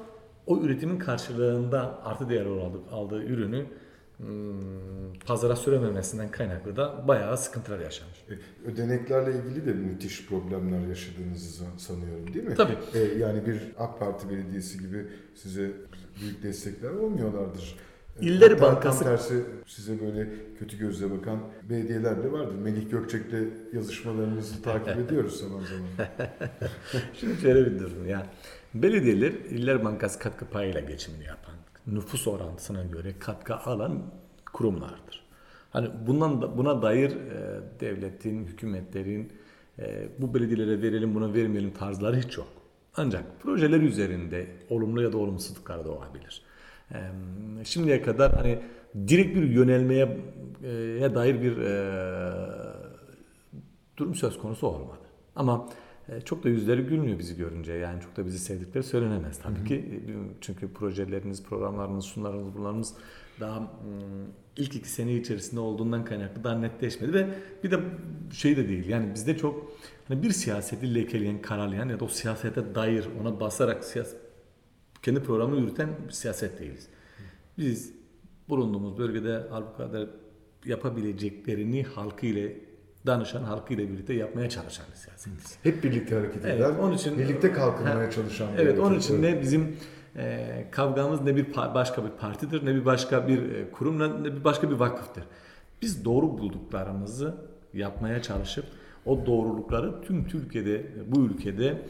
o 0.47 0.61
üretimin 0.61 0.99
karşılığında 0.99 2.05
artı 2.05 2.29
değer 2.29 2.45
olarak 2.47 2.73
aldığı 2.93 3.23
ürünü 3.25 3.67
hmm, 4.17 5.15
pazara 5.27 5.57
sürememesinden 5.57 6.31
kaynaklı 6.31 6.77
da 6.77 7.09
bayağı 7.09 7.39
sıkıntılar 7.39 7.81
yaşamış. 7.81 8.25
E, 8.31 8.69
ödeneklerle 8.71 9.39
ilgili 9.39 9.67
de 9.67 9.73
müthiş 9.73 10.27
problemler 10.27 10.89
yaşadığınızı 10.89 11.65
sanıyorum 11.77 12.35
değil 12.35 12.45
mi? 12.45 12.55
Tabii. 12.55 12.77
E, 12.95 12.99
yani 12.99 13.47
bir 13.47 13.63
AK 13.79 14.01
Parti 14.01 14.31
belediyesi 14.31 14.79
gibi 14.79 15.07
size 15.35 15.73
büyük 16.21 16.43
destekler 16.43 16.91
olmuyorlardır. 16.91 17.77
İller 18.21 18.51
hatta 18.51 18.63
Bankası- 18.63 19.05
Tam 19.05 19.09
tersi 19.17 19.45
size 19.67 20.01
böyle 20.01 20.29
kötü 20.59 20.79
gözle 20.79 21.11
bakan 21.11 21.39
belediyeler 21.71 22.23
de 22.25 22.33
vardır. 22.33 22.55
Melih 22.55 22.91
Gökçek'le 22.91 23.35
yazışmalarınızı 23.73 24.63
takip 24.63 24.99
ediyoruz 24.99 25.41
zaman 25.41 25.61
zaman. 25.65 26.09
Şimdi 27.21 27.41
şöyle 27.41 27.67
bir 27.67 27.79
durum 27.81 28.09
ya. 28.09 28.27
Belediyeler 28.75 29.31
İller 29.33 29.85
Bankası 29.85 30.19
katkı 30.19 30.45
payıyla 30.47 30.81
geçimini 30.81 31.25
yapan, 31.25 31.55
nüfus 31.87 32.29
orantısına 32.29 32.85
göre 32.85 33.13
katkı 33.19 33.55
alan 33.55 34.03
kurumlardır. 34.53 35.27
Hani 35.71 35.89
bundan 36.07 36.43
da- 36.43 36.59
buna 36.59 36.83
dair 36.83 37.11
e, 37.11 37.61
devletin, 37.81 38.45
hükümetlerin 38.45 39.33
e, 39.79 40.09
bu 40.19 40.35
belediyelere 40.35 40.83
verelim, 40.83 41.15
buna 41.15 41.35
vermeyelim 41.35 41.71
tarzları 41.75 42.17
hiç 42.17 42.37
yok. 42.39 42.49
Ancak 42.97 43.25
projeler 43.43 43.81
üzerinde 43.81 44.47
olumlu 44.71 45.03
ya 45.03 45.13
da 45.13 45.19
olumsuzluklar 45.19 45.85
doğabilir. 45.85 46.43
Şimdiye 47.65 48.03
kadar 48.03 48.33
hani 48.35 48.59
direkt 49.09 49.37
bir 49.37 49.43
yönelmeye 49.43 50.19
e, 50.65 51.15
dair 51.15 51.43
bir 51.43 51.57
e, 51.57 51.73
durum 53.97 54.15
söz 54.15 54.39
konusu 54.39 54.67
olmadı. 54.67 55.01
Ama 55.37 55.69
e, 56.09 56.21
çok 56.21 56.45
da 56.45 56.49
yüzleri 56.49 56.83
gülmüyor 56.83 57.19
bizi 57.19 57.37
görünce. 57.37 57.73
Yani 57.73 58.01
çok 58.03 58.17
da 58.17 58.27
bizi 58.27 58.39
sevdikleri 58.39 58.85
söylenemez 58.85 59.39
tabii 59.39 59.65
ki. 59.65 59.75
E, 59.75 60.13
Çünkü 60.41 60.73
projeleriniz, 60.73 61.45
programlarınız, 61.45 62.05
şunlarınız, 62.05 62.55
bunlarınız 62.55 62.95
daha 63.41 63.73
ilk 64.57 64.77
iki 64.77 64.89
sene 64.89 65.15
içerisinde 65.15 65.61
olduğundan 65.61 66.05
kaynaklı 66.05 66.45
daha 66.45 66.59
netleşmedi 66.59 67.15
ve 67.15 67.27
bir 67.65 67.71
de 67.71 67.81
şey 68.33 68.57
de 68.57 68.69
değil. 68.69 68.89
Yani 68.89 69.15
bizde 69.15 69.37
çok 69.37 69.73
hani 70.09 70.23
bir 70.23 70.31
siyaseti 70.31 70.95
lekeleyen, 70.95 71.43
kararlayan 71.43 71.89
ya 71.89 72.01
da 72.01 72.05
o 72.05 72.09
siyasete 72.09 72.75
dair 72.75 73.09
ona 73.21 73.41
basarak 73.41 73.85
siyaset, 73.85 74.21
kendi 75.07 75.23
programını 75.23 75.61
yürüten 75.61 75.89
bir 76.09 76.13
siyaset 76.13 76.61
değiliz. 76.61 76.89
Biz 77.59 77.93
bulunduğumuz 78.49 78.99
bölgede 78.99 79.43
halbuki 79.51 80.09
yapabileceklerini 80.65 81.83
halkı 81.83 82.27
ile 82.27 82.57
danışan, 83.07 83.43
halkı 83.43 83.75
ile 83.75 83.89
birlikte 83.91 84.15
yapmaya 84.15 84.49
çalışan 84.49 84.87
bir 84.93 84.97
siyasetiz. 84.97 85.59
Hep 85.63 85.85
birlikte 85.85 86.15
hareket 86.15 86.45
Evet, 86.45 86.61
eden, 86.61 86.75
onun 86.79 86.95
için- 86.95 87.19
birlikte 87.19 87.53
kalkınmaya 87.53 88.07
Ha, 88.07 88.11
çalışan 88.11 88.49
bir 88.55 88.59
Evet, 88.63 88.79
onun 88.79 88.99
için 88.99 89.23
ne 89.23 89.41
bizim 89.43 89.77
e, 90.17 90.65
kavgamız 90.71 91.21
ne 91.21 91.37
bir 91.37 91.55
başka 91.57 92.05
bir 92.05 92.11
partidir, 92.11 92.67
ne 92.67 92.75
bir 92.75 92.85
başka 92.85 93.29
bir 93.29 93.51
e, 93.53 93.71
kurum, 93.71 93.99
ne 93.99 94.23
ne 94.23 94.37
bir 94.37 94.45
başka 94.45 94.71
bir 94.71 94.75
vakıftır. 94.77 95.25
Biz 95.83 96.05
doğru 96.05 96.39
bulduklarımızı 96.39 97.35
yapmaya 97.75 98.23
çalışıp 98.23 98.65
o 99.07 99.27
doğrulukları 99.27 100.03
tüm 100.03 100.29
Türkiye'de, 100.29 100.87
bu 101.07 101.21
ülkede 101.27 101.83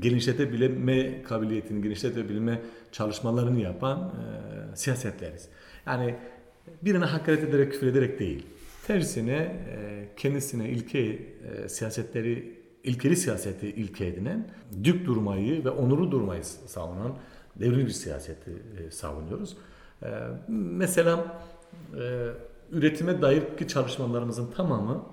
genişletebilme 0.00 1.22
kabiliyetini, 1.22 1.82
genişletebilme 1.82 2.60
çalışmalarını 2.92 3.60
yapan 3.60 3.98
e, 4.72 4.76
siyasetleriz. 4.76 5.48
Yani 5.86 6.14
birine 6.82 7.04
hakaret 7.04 7.44
ederek, 7.44 7.72
küfür 7.72 7.86
ederek 7.86 8.18
değil. 8.18 8.46
Tersine 8.86 9.32
e, 9.32 10.08
kendisine 10.16 10.68
ilke 10.68 11.00
e, 11.00 11.68
siyasetleri, 11.68 12.54
ilkeli 12.84 13.16
siyaseti 13.16 13.66
ilke 13.66 14.06
edinen, 14.06 14.48
dük 14.84 15.06
durmayı 15.06 15.64
ve 15.64 15.70
onuru 15.70 16.10
durmayı 16.10 16.44
savunan 16.44 17.16
devrimci 17.56 17.94
siyaseti 17.94 18.50
e, 18.50 18.90
savunuyoruz. 18.90 19.56
E, 20.02 20.08
mesela 20.48 21.40
e, 22.00 22.28
üretime 22.72 23.22
dair 23.22 23.42
ki 23.58 23.68
çalışmalarımızın 23.68 24.50
tamamı 24.52 25.06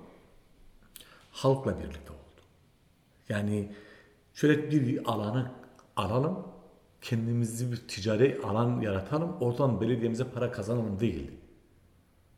halkla 1.32 1.80
birlikte 1.80 2.14
oldu. 2.14 2.42
Yani 3.30 3.72
şöyle 4.34 4.72
bir 4.72 5.12
alanı 5.12 5.52
alalım, 5.96 6.48
kendimizi 7.02 7.72
bir 7.72 7.78
ticari 7.78 8.39
alan 8.44 8.82
yaratalım, 8.82 9.38
oradan 9.39 9.82
belediyemize 9.82 10.24
para 10.24 10.52
kazanalım 10.52 11.00
değildi. 11.00 11.32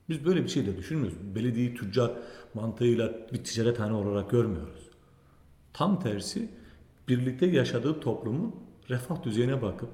Biz 0.09 0.25
böyle 0.25 0.43
bir 0.43 0.49
şey 0.49 0.65
de 0.65 0.77
düşünmüyoruz. 0.77 1.17
Belediyeyi 1.35 1.75
tüccar 1.75 2.11
mantığıyla 2.53 3.13
bir 3.33 3.43
ticarethane 3.43 3.93
olarak 3.93 4.29
görmüyoruz. 4.29 4.89
Tam 5.73 5.99
tersi 5.99 6.49
birlikte 7.07 7.45
yaşadığı 7.45 7.99
toplumun 7.99 8.55
refah 8.89 9.23
düzeyine 9.23 9.61
bakıp, 9.61 9.89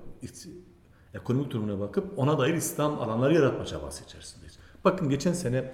ekonomik 1.14 1.52
durumuna 1.52 1.80
bakıp 1.80 2.20
ona 2.20 2.40
dair 2.40 2.54
İslam 2.54 3.00
alanları 3.02 3.34
yaratma 3.34 3.66
çabası 3.66 4.04
içerisindeyiz. 4.04 4.60
Bakın 4.86 5.10
geçen 5.10 5.34
sene 5.34 5.74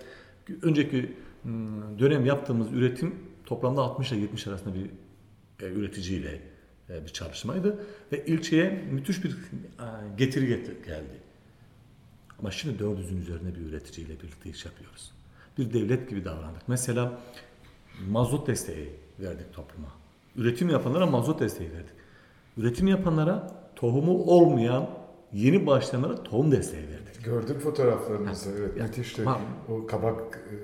önceki 0.61 1.17
ıı, 1.45 1.99
dönem 1.99 2.25
yaptığımız 2.25 2.71
üretim 2.71 3.15
toplamda 3.45 3.81
60 3.81 4.11
ile 4.11 4.19
70 4.19 4.47
arasında 4.47 4.75
bir 4.75 4.91
e, 5.61 5.65
üreticiyle 5.65 6.39
e, 6.89 7.03
bir 7.03 7.09
çalışmaydı 7.09 7.85
ve 8.11 8.25
ilçeye 8.25 8.83
müthiş 8.91 9.23
bir 9.23 9.31
e, 9.31 9.35
getiri 10.17 10.47
geldi. 10.85 11.19
Ama 12.39 12.51
şimdi 12.51 12.83
400'ün 12.83 13.21
üzerinde 13.21 13.55
bir 13.55 13.61
üreticiyle 13.61 14.13
birlikte 14.19 14.49
iş 14.49 14.65
yapıyoruz. 14.65 15.11
Bir 15.57 15.73
devlet 15.73 16.09
gibi 16.09 16.25
davrandık. 16.25 16.61
Mesela 16.67 17.19
mazot 18.09 18.47
desteği 18.47 18.89
verdik 19.19 19.53
topluma. 19.53 19.87
Üretim 20.35 20.69
yapanlara 20.69 21.05
mazot 21.05 21.39
desteği 21.39 21.71
verdik. 21.71 21.93
Üretim 22.57 22.87
yapanlara 22.87 23.51
tohumu 23.75 24.23
olmayan 24.23 24.89
yeni 25.33 25.67
başlayanlara 25.67 26.23
tohum 26.23 26.51
desteği 26.51 26.83
verdik. 26.87 27.23
Gördüm 27.25 27.59
fotoğraflarınızı. 27.59 28.49
Evet, 28.59 28.77
Ya, 28.77 28.83
müthişti. 28.83 29.21
ma- 29.21 29.39
O 29.69 29.87
kabak 29.87 30.37
e, 30.51 30.55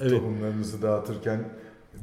Evet. 0.00 0.10
tohumlarınızı 0.12 0.82
dağıtırken 0.82 1.48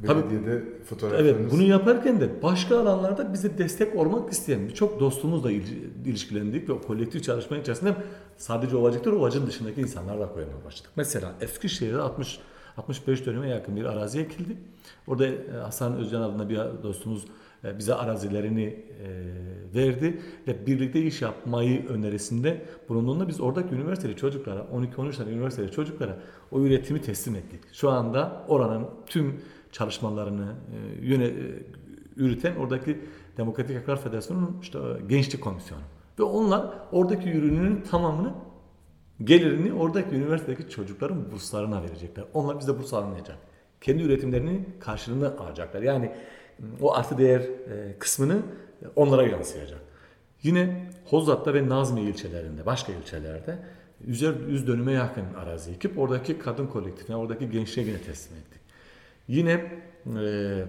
Tabii. 0.06 0.22
belediyede 0.22 0.62
fotoğraflarınız. 0.84 1.30
Evet, 1.40 1.52
bunu 1.52 1.62
yaparken 1.62 2.20
de 2.20 2.42
başka 2.42 2.80
alanlarda 2.80 3.32
bize 3.32 3.58
destek 3.58 3.96
olmak 3.96 4.32
isteyen 4.32 4.68
birçok 4.68 5.00
dostumuzla 5.00 5.50
il- 5.50 6.06
ilişkilendik 6.06 6.68
ve 6.68 6.72
o 6.72 6.80
kolektif 6.80 7.24
çalışma 7.24 7.56
içerisinde 7.56 7.94
sadece 8.36 8.76
Ovacık'ta 8.76 9.10
Ovacık'ın 9.10 9.46
dışındaki 9.46 9.80
insanlarla 9.80 10.32
koymaya 10.32 10.64
başladık. 10.64 10.90
Mesela 10.96 11.32
Eskişehir'de 11.40 12.00
60 12.00 12.40
65 12.76 13.26
döneme 13.26 13.48
yakın 13.48 13.76
bir 13.76 13.84
arazi 13.84 14.20
ekildi. 14.20 14.56
Orada 15.06 15.26
e, 15.26 15.50
Hasan 15.62 15.96
Özcan 15.96 16.22
adında 16.22 16.48
bir 16.48 16.56
dostumuz 16.82 17.24
e, 17.64 17.78
bize 17.78 17.94
arazilerini 17.94 18.64
e, 18.64 19.08
verdi 19.74 20.20
ve 20.48 20.66
birlikte 20.66 21.00
iş 21.00 21.22
yapmayı 21.22 21.86
önerisinde 21.88 22.62
bulunduğunda 22.88 23.28
biz 23.28 23.40
oradaki 23.40 23.74
üniversiteli 23.74 24.16
çocuklara, 24.16 24.66
12-13 24.96 25.16
tane 25.16 25.30
üniversiteli 25.30 25.70
çocuklara 25.70 26.16
o 26.52 26.60
üretimi 26.60 27.02
teslim 27.02 27.34
ettik. 27.34 27.60
Şu 27.72 27.90
anda 27.90 28.44
oranın 28.48 28.86
tüm 29.06 29.40
çalışmalarını 29.72 30.54
e, 30.72 31.06
yöne, 31.06 31.24
e, 31.24 31.34
yürüten 32.16 32.56
oradaki 32.56 32.98
Demokratik 33.36 33.76
Haklar 33.76 34.02
Federasyonu'nun 34.02 34.58
işte 34.62 34.78
e, 34.78 35.06
gençlik 35.08 35.40
komisyonu. 35.40 35.82
Ve 36.18 36.22
onlar 36.22 36.66
oradaki 36.92 37.30
ürünün 37.30 37.80
tamamını 37.80 38.32
gelirini 39.24 39.72
oradaki 39.72 40.14
üniversitedeki 40.14 40.70
çocukların 40.70 41.32
burslarına 41.32 41.82
verecekler. 41.82 42.24
Onlar 42.34 42.60
bize 42.60 42.78
burs 42.78 42.92
almayacak. 42.94 43.38
Kendi 43.80 44.02
üretimlerini 44.02 44.64
karşılığında 44.80 45.38
alacaklar. 45.38 45.82
Yani 45.82 46.12
o 46.80 46.94
artı 46.94 47.18
değer 47.18 47.40
e, 47.40 47.98
kısmını 47.98 48.42
onlara 48.96 49.22
yansıyacak. 49.26 49.80
Yine 50.42 50.90
Hozat'ta 51.04 51.54
ve 51.54 51.68
Nazmi 51.68 52.00
ilçelerinde, 52.00 52.66
başka 52.66 52.92
ilçelerde 52.92 53.58
yüzer 54.06 54.34
yüz 54.48 54.66
dönüme 54.66 54.92
yakın 54.92 55.34
arazi 55.34 55.70
ekip 55.70 55.98
oradaki 55.98 56.38
kadın 56.38 56.66
kolektifine, 56.66 57.16
oradaki 57.16 57.50
gençliğe 57.50 57.86
yine 57.86 57.98
teslim 57.98 58.38
ettik. 58.38 58.57
Yine 59.28 59.82
e, 60.06 60.64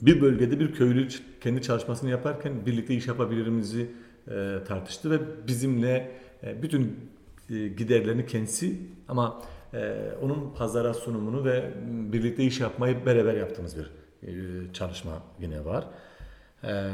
bir 0.00 0.20
bölgede 0.20 0.60
bir 0.60 0.72
köylü 0.72 1.08
kendi 1.40 1.62
çalışmasını 1.62 2.10
yaparken 2.10 2.66
birlikte 2.66 2.94
iş 2.94 3.06
yapabilirimizi 3.06 3.90
e, 4.28 4.58
tartıştı 4.68 5.10
ve 5.10 5.46
bizimle 5.48 6.10
e, 6.42 6.62
bütün 6.62 7.00
e, 7.50 7.68
giderlerini 7.68 8.26
kendisi 8.26 8.76
ama 9.08 9.42
e, 9.74 10.10
onun 10.22 10.54
pazara 10.54 10.94
sunumunu 10.94 11.44
ve 11.44 11.74
birlikte 12.12 12.44
iş 12.44 12.60
yapmayı 12.60 13.06
beraber 13.06 13.34
yaptığımız 13.34 13.76
bir 13.76 13.90
e, 14.28 14.32
çalışma 14.72 15.22
yine 15.40 15.64
var. 15.64 15.86
E, 16.64 16.90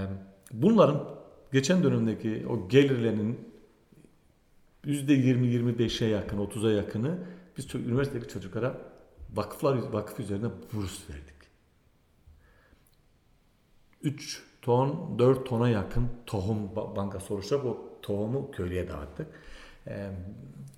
bunların 0.53 1.09
geçen 1.53 1.83
dönemdeki 1.83 2.47
o 2.49 2.69
gelirlerinin 2.69 3.39
%20-25'e 4.85 6.09
yakın, 6.09 6.39
30'a 6.39 6.73
yakını 6.73 7.19
biz 7.57 7.67
ço- 7.67 7.85
üniversitedeki 7.85 8.33
çocuklara 8.33 8.79
vakıflar 9.35 9.77
vakıf 9.77 10.21
üzerine 10.21 10.49
burs 10.73 11.11
verdik. 11.11 11.39
3 14.03 14.43
ton, 14.63 15.19
4 15.19 15.49
tona 15.49 15.69
yakın 15.69 16.09
tohum 16.27 16.59
ba- 16.77 16.97
bankası 16.97 17.35
oluşturup 17.35 17.65
o 17.65 17.99
tohumu 18.03 18.51
köylüye 18.51 18.89
dağıttık. 18.89 19.27
Ee, 19.87 20.11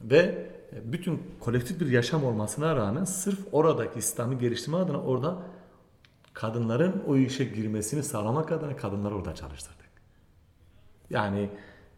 ve 0.02 0.50
bütün 0.84 1.22
kolektif 1.40 1.80
bir 1.80 1.90
yaşam 1.90 2.24
olmasına 2.24 2.76
rağmen 2.76 3.04
sırf 3.04 3.38
oradaki 3.52 3.98
İslam'ı 3.98 4.38
geliştirme 4.38 4.76
adına 4.78 5.02
orada 5.02 5.42
kadınların 6.32 7.02
o 7.06 7.16
işe 7.16 7.44
girmesini 7.44 8.02
sağlamak 8.02 8.52
adına 8.52 8.76
kadınları 8.76 9.14
orada 9.14 9.34
çalıştırdık. 9.34 9.90
Yani 11.10 11.50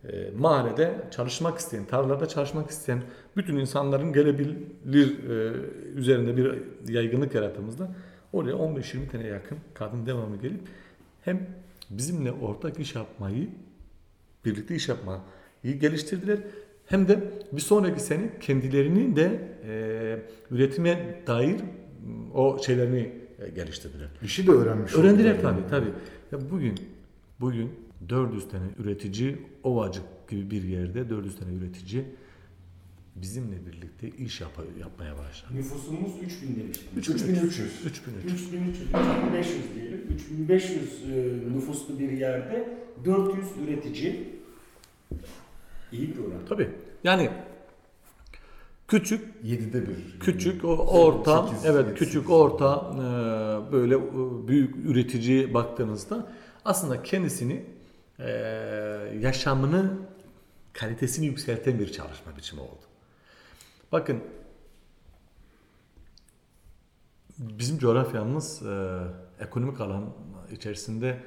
e, 0.09 0.31
mahallede 0.39 0.95
çalışmak 1.11 1.59
isteyen, 1.59 1.85
tarlalarda 1.85 2.29
çalışmak 2.29 2.71
isteyen 2.71 3.03
bütün 3.37 3.57
insanların 3.57 4.13
gelebilir 4.13 5.29
e, 5.31 5.53
üzerinde 5.95 6.37
bir 6.37 6.63
yaygınlık 6.93 7.35
yarattığımızda 7.35 7.91
oraya 8.33 8.53
15-20 8.53 9.09
tane 9.09 9.27
yakın 9.27 9.59
kadın 9.75 10.07
devamlı 10.07 10.37
gelip 10.37 10.61
hem 11.25 11.47
bizimle 11.91 12.33
ortak 12.33 12.81
iş 12.81 12.95
yapmayı, 12.95 13.49
birlikte 14.45 14.75
iş 14.75 14.89
yapmayı 14.89 15.21
geliştirdiler. 15.65 16.39
Hem 16.87 17.09
de 17.09 17.19
bir 17.53 17.61
sonraki 17.61 18.01
sene 18.01 18.31
kendilerini 18.41 19.17
de 19.17 19.41
e, 19.67 20.55
üretime 20.55 21.23
dair 21.27 21.57
o 22.35 22.59
şeylerini 22.63 23.13
e, 23.39 23.49
geliştirdiler. 23.49 24.09
İşi 24.23 24.47
de 24.47 24.51
öğrenmiş 24.51 24.95
Öğrendiler 24.95 25.43
tabii 25.43 25.67
tabii. 25.71 25.91
Ya 26.33 26.51
bugün 26.51 26.75
bugün 27.41 27.71
400 28.09 28.49
tane 28.49 28.65
üretici 28.79 29.37
Ovacık 29.63 30.05
gibi 30.29 30.51
bir 30.51 30.63
yerde 30.63 31.11
400 31.11 31.37
tane 31.37 31.53
üretici 31.53 32.05
bizimle 33.17 33.67
birlikte 33.67 34.09
iş 34.09 34.41
yap 34.41 34.51
yapmaya 34.81 35.19
başladı. 35.19 35.53
Nüfusumuz 35.55 36.13
3000 36.23 36.57
demiştim. 36.57 36.89
3300. 36.97 37.87
3300. 37.87 37.87
3300, 37.87 38.89
3500 38.89 39.75
diyelim. 39.75 40.01
3500 40.15 41.03
e, 41.03 41.55
nüfuslu 41.55 41.99
bir 41.99 42.11
yerde 42.11 42.79
400 43.05 43.47
üretici. 43.65 44.29
İyi 45.93 46.09
bir 46.09 46.19
oran. 46.19 46.47
Tabii. 46.49 46.71
Yani 47.05 47.31
küçük 48.89 49.29
Yedide 49.45 49.83
bir. 49.83 50.21
Küçük, 50.21 50.65
o 50.65 50.77
orta, 50.77 51.47
Sekiz, 51.47 51.65
evet 51.65 51.87
yedi, 51.87 51.99
küçük, 51.99 52.13
sekiz. 52.15 52.31
orta 52.31 52.93
e, 52.95 53.73
böyle 53.73 53.95
e, 53.95 54.49
büyük 54.49 54.77
üretici 54.77 55.55
baktığınızda 55.55 56.33
aslında 56.65 57.03
kendisini 57.03 57.65
e, 58.19 58.31
yaşamını 59.21 59.93
kalitesini 60.73 61.27
yükselten 61.27 61.79
bir 61.79 61.93
çalışma 61.93 62.37
biçimi 62.37 62.61
oldu. 62.61 62.83
Bakın 63.93 64.21
bizim 67.39 67.79
coğrafyamız 67.79 68.63
e, 68.67 68.99
ekonomik 69.41 69.81
alan 69.81 70.15
içerisinde 70.53 71.19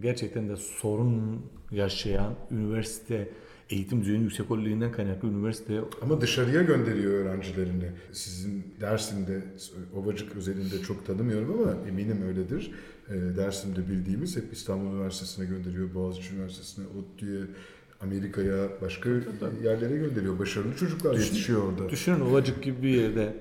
gerçekten 0.00 0.48
de 0.48 0.56
sorun 0.56 1.46
yaşayan 1.70 2.34
üniversite 2.50 3.28
eğitim 3.70 4.00
düzeyinin 4.00 4.24
yüksek 4.24 4.50
olduğundan 4.50 4.92
kaynaklı 4.92 5.28
üniversite 5.28 5.80
Ama 6.02 6.20
dışarıya 6.20 6.62
gönderiyor 6.62 7.12
öğrencilerini. 7.12 7.90
Sizin 8.12 8.74
Dersim'de, 8.80 9.42
Ovacık 9.96 10.36
özelinde 10.36 10.78
çok 10.82 11.06
tanımıyorum 11.06 11.60
ama 11.60 11.88
eminim 11.88 12.22
öyledir. 12.28 12.70
E, 13.10 13.36
Dersim'de 13.36 13.88
bildiğimiz 13.88 14.36
hep 14.36 14.52
İstanbul 14.52 14.94
Üniversitesi'ne 14.94 15.46
gönderiyor, 15.46 15.94
Boğaziçi 15.94 16.34
Üniversitesi'ne, 16.34 16.84
ODTÜ'ye, 16.86 17.40
Amerika'ya, 18.00 18.68
başka 18.82 19.10
yerlere 19.64 19.96
gönderiyor. 19.96 20.38
Başarılı 20.38 20.76
çocuklar 20.76 21.14
yetişiyor 21.14 21.62
orada. 21.62 21.88
Düşünün 21.90 22.20
Ovacık 22.20 22.62
gibi 22.62 22.82
bir 22.82 22.88
yerde 22.88 23.36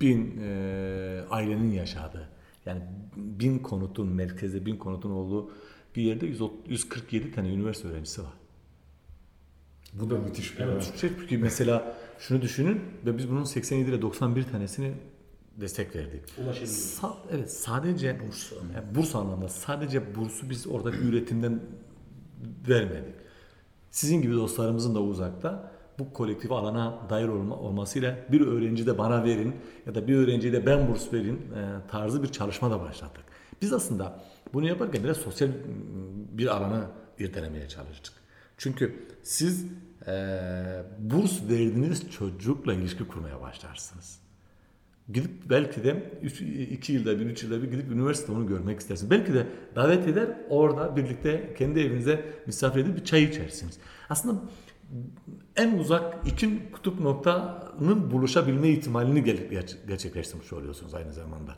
bin 0.00 0.40
e, 0.42 1.24
ailenin 1.30 1.70
yaşadığı 1.70 2.28
yani 2.66 2.82
bin 3.16 3.58
konutun 3.58 4.08
merkezde 4.08 4.66
bin 4.66 4.76
konutun 4.76 5.10
olduğu 5.10 5.50
bir 5.96 6.02
yerde 6.02 6.26
100 6.26 6.40
147 6.68 7.32
tane 7.32 7.48
üniversite 7.48 7.88
öğrencisi 7.88 8.22
var. 8.22 8.32
Bu 9.92 10.10
da 10.10 10.18
müthiş 10.18 10.58
bir 10.58 10.64
Evet. 10.64 10.92
Çünkü 10.96 11.38
mesela 11.38 11.96
şunu 12.18 12.42
düşünün 12.42 12.80
ve 13.06 13.18
biz 13.18 13.30
bunun 13.30 13.44
87 13.44 13.90
ile 13.90 14.02
91 14.02 14.42
tanesini 14.42 14.92
destek 15.60 15.96
verdik. 15.96 16.22
Sa- 16.68 17.16
evet 17.32 17.52
sadece 17.52 18.20
burs, 18.20 18.52
yani 18.52 18.94
burs 18.94 19.14
anlamında 19.14 19.48
sadece 19.48 20.14
bursu 20.14 20.50
biz 20.50 20.66
oradaki 20.66 20.98
üretimden 20.98 21.60
vermedik. 22.68 23.14
Sizin 23.90 24.22
gibi 24.22 24.34
dostlarımızın 24.34 24.94
da 24.94 25.00
uzakta 25.02 25.72
bu 25.98 26.12
kolektif 26.12 26.52
alana 26.52 26.98
dair 27.10 27.28
olma, 27.28 27.56
olmasıyla 27.56 28.18
bir 28.32 28.40
öğrenci 28.40 28.86
de 28.86 28.98
bana 28.98 29.24
verin 29.24 29.54
ya 29.86 29.94
da 29.94 30.08
bir 30.08 30.16
öğrenciye 30.16 30.52
de 30.52 30.66
ben 30.66 30.88
burs 30.88 31.12
verin 31.12 31.36
e, 31.36 31.88
tarzı 31.88 32.22
bir 32.22 32.28
çalışma 32.28 32.70
da 32.70 32.80
başlattık. 32.80 33.24
Biz 33.62 33.72
aslında 33.72 34.20
bunu 34.54 34.66
yaparken 34.66 35.04
biraz 35.04 35.16
sosyal 35.16 35.48
bir 36.32 36.46
alana 36.46 36.90
irdelemeye 37.18 37.68
çalıştık. 37.68 38.14
Çünkü 38.58 39.08
siz 39.22 39.66
e, 40.06 40.12
burs 40.98 41.42
verdiğiniz 41.42 42.10
çocukla 42.10 42.74
ilişki 42.74 43.08
kurmaya 43.08 43.40
başlarsınız. 43.40 44.21
Gidip 45.08 45.50
belki 45.50 45.84
de 45.84 46.20
2 46.70 46.92
yılda 46.92 47.18
bir, 47.18 47.26
3 47.26 47.42
yılda 47.42 47.62
bir 47.62 47.70
gidip 47.70 47.92
üniversite 47.92 48.32
onu 48.32 48.46
görmek 48.46 48.80
istersiniz. 48.80 49.10
Belki 49.10 49.34
de 49.34 49.46
davet 49.76 50.08
eder 50.08 50.28
orada 50.48 50.96
birlikte 50.96 51.54
kendi 51.58 51.80
evinize 51.80 52.24
misafir 52.46 52.80
edip 52.80 52.96
bir 52.96 53.04
çay 53.04 53.24
içersiniz. 53.24 53.78
Aslında 54.10 54.40
en 55.56 55.78
uzak 55.78 56.26
iki 56.26 56.70
kutup 56.72 57.00
noktanın 57.00 58.10
buluşabilme 58.10 58.68
ihtimalini 58.68 59.24
gerçekleştirmiş 59.88 60.52
oluyorsunuz 60.52 60.94
aynı 60.94 61.12
zamanda. 61.12 61.54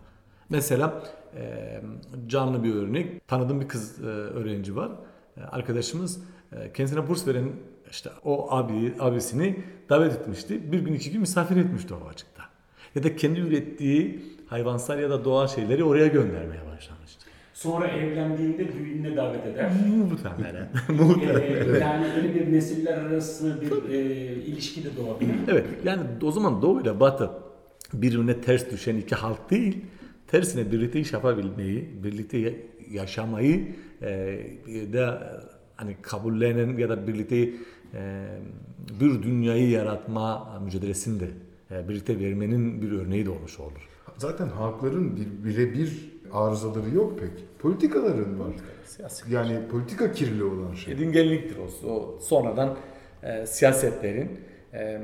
Mesela 0.48 1.04
canlı 2.26 2.64
bir 2.64 2.74
örnek. 2.74 3.28
Tanıdığım 3.28 3.60
bir 3.60 3.68
kız 3.68 4.02
öğrenci 4.02 4.76
var. 4.76 4.92
Arkadaşımız 5.50 6.20
kendisine 6.74 7.08
burs 7.08 7.26
veren 7.26 7.52
işte 7.90 8.10
o 8.24 8.50
abi 8.50 8.94
abisini 9.00 9.64
davet 9.88 10.12
etmişti. 10.12 10.72
Bir 10.72 10.78
gün 10.78 10.92
iki 10.92 11.10
gün 11.10 11.20
misafir 11.20 11.56
etmişti 11.56 11.94
o 11.94 12.08
açıkta. 12.08 12.33
Ya 12.94 13.02
da 13.02 13.16
kendi 13.16 13.40
ürettiği 13.40 14.20
hayvansal 14.46 14.98
ya 15.00 15.10
da 15.10 15.24
doğal 15.24 15.46
şeyleri 15.48 15.84
oraya 15.84 16.06
göndermeye 16.06 16.60
başlamıştı. 16.76 17.26
Sonra 17.54 17.86
evlendiğinde 17.88 18.72
düğününe 18.72 19.16
davet 19.16 19.46
eder. 19.46 19.70
Muhtemelen. 20.10 20.68
Muhtemelen. 20.88 21.74
Ee, 21.74 21.78
yani 21.78 22.06
yeni 22.16 22.34
bir 22.34 22.52
nesiller 22.52 22.98
arası 22.98 23.60
bir 23.62 23.94
e, 23.94 24.00
ilişki 24.34 24.84
de 24.84 24.88
doğabilir. 24.96 25.30
Evet 25.48 25.66
yani 25.84 26.00
o 26.22 26.32
zaman 26.32 26.62
Doğu 26.62 26.80
ile 26.80 27.00
Batı 27.00 27.30
birbirine 27.92 28.40
ters 28.40 28.70
düşen 28.70 28.96
iki 28.96 29.14
halk 29.14 29.50
değil, 29.50 29.76
tersine 30.26 30.72
birlikte 30.72 31.00
iş 31.00 31.12
yapabilmeyi, 31.12 31.88
birlikte 32.04 32.38
ya- 32.38 32.52
yaşamayı 32.90 33.66
e, 34.02 34.38
da 34.92 35.32
hani 35.76 35.96
kabullenen 36.02 36.76
ya 36.78 36.88
da 36.88 37.06
birlikte 37.06 37.36
e, 37.94 38.26
bir 39.00 39.22
dünyayı 39.22 39.70
yaratma 39.70 40.58
mücadelesinde 40.64 41.24
birlikte 41.88 42.18
vermenin 42.18 42.82
bir 42.82 42.92
örneği 42.92 43.26
de 43.26 43.30
olmuş 43.30 43.60
olur. 43.60 43.88
Zaten 44.18 44.48
halkların 44.48 45.16
bir, 45.16 45.44
birebir 45.44 46.14
arızaları 46.32 46.94
yok 46.94 47.18
pek. 47.18 47.58
Politikaların 47.58 48.40
var. 48.40 48.52
Siyasi. 48.86 49.32
Yani 49.32 49.68
politika 49.70 50.12
kirli 50.12 50.44
olan 50.44 50.74
şey. 50.74 50.94
Edingenliktir 50.94 51.56
o. 51.56 51.88
o 51.88 52.18
sonradan 52.20 52.76
e, 53.22 53.46
siyasetlerin 53.46 54.40
e, 54.74 55.00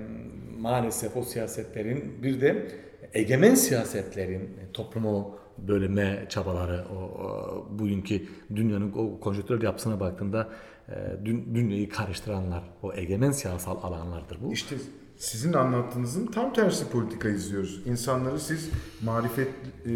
maalesef 0.59 1.17
o 1.17 1.23
siyasetlerin 1.23 2.23
bir 2.23 2.41
de 2.41 2.69
egemen 3.15 3.55
siyasetlerin 3.55 4.41
e, 4.41 4.73
toplumu 4.73 5.39
bölme 5.59 6.27
çabaları 6.29 6.85
o, 6.89 6.95
o 6.95 7.69
bugünkü 7.71 8.23
dünyanın 8.57 8.93
o 8.93 9.21
konjonktürel 9.21 9.63
yapısına 9.63 10.01
baktığında 10.01 10.49
e, 10.89 10.95
dün, 11.25 11.55
dünyayı 11.55 11.89
karıştıranlar 11.89 12.63
o 12.83 12.93
egemen 12.95 13.31
siyasal 13.31 13.83
alanlardır 13.83 14.39
bu. 14.43 14.53
İşte 14.53 14.77
sizin 15.21 15.53
anlattığınızın 15.53 16.27
tam 16.27 16.53
tersi 16.53 16.89
politika 16.89 17.29
izliyoruz. 17.29 17.83
İnsanları 17.87 18.41
siz 18.41 18.71
marifet 19.03 19.49
e, 19.87 19.91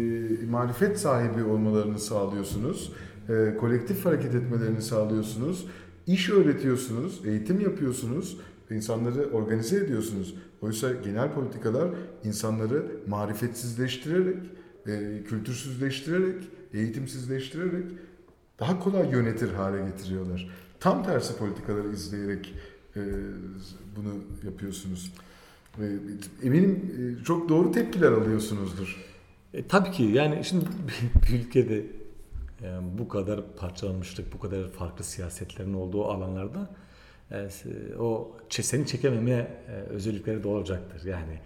marifet 0.49 0.99
sahibi 0.99 1.43
olmalarını 1.43 1.99
sağlıyorsunuz. 1.99 2.93
E, 3.29 3.57
kolektif 3.57 4.05
hareket 4.05 4.35
etmelerini 4.35 4.81
sağlıyorsunuz. 4.81 5.67
İş 6.07 6.29
öğretiyorsunuz, 6.29 7.21
eğitim 7.25 7.59
yapıyorsunuz. 7.59 8.37
insanları 8.69 9.29
organize 9.31 9.77
ediyorsunuz. 9.77 10.35
Oysa 10.61 10.93
genel 10.93 11.33
politikalar 11.33 11.89
insanları 12.23 12.85
marifetsizleştirerek, 13.07 14.37
e, 14.87 15.23
kültürsüzleştirerek, 15.23 16.43
eğitimsizleştirerek 16.73 17.85
daha 18.59 18.79
kolay 18.79 19.11
yönetir 19.11 19.53
hale 19.53 19.85
getiriyorlar. 19.85 20.49
Tam 20.79 21.03
tersi 21.03 21.37
politikaları 21.37 21.87
izleyerek 21.93 22.53
e, 22.95 23.01
bunu 23.95 24.13
yapıyorsunuz. 24.43 25.13
Eminim 26.43 26.91
e, 27.21 27.23
çok 27.23 27.49
doğru 27.49 27.71
tepkiler 27.71 28.11
alıyorsunuzdur. 28.11 29.05
E, 29.53 29.67
tabii 29.67 29.91
ki 29.91 30.03
yani 30.03 30.43
şimdi 30.43 30.65
bir 31.29 31.39
ülkede 31.39 31.77
e, 32.61 32.79
bu 32.97 33.07
kadar 33.07 33.41
parçalanmışlık, 33.59 34.33
bu 34.33 34.39
kadar 34.39 34.69
farklı 34.69 35.03
siyasetlerin 35.03 35.73
olduğu 35.73 36.05
alanlarda 36.05 36.69
e, 37.31 37.49
o 37.99 38.37
seni 38.49 38.87
çekememe 38.87 39.31
e, 39.31 39.71
özellikleri 39.71 40.43
de 40.43 40.47
olacaktır. 40.47 41.05
Yani 41.05 41.39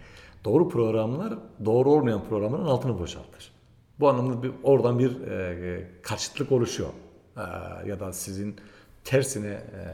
doğru 0.44 0.68
programlar 0.68 1.38
doğru 1.64 1.90
olmayan 1.90 2.24
programların 2.28 2.64
altını 2.64 2.98
boşaltır. 2.98 3.52
Bu 4.00 4.08
anlamda 4.08 4.42
bir, 4.42 4.52
oradan 4.62 4.98
bir 4.98 5.20
e, 5.20 5.88
karşıtlık 6.02 6.52
oluşuyor. 6.52 6.90
E, 7.36 7.40
ya 7.88 8.00
da 8.00 8.12
sizin 8.12 8.56
tersine 9.04 9.48
e, 9.48 9.84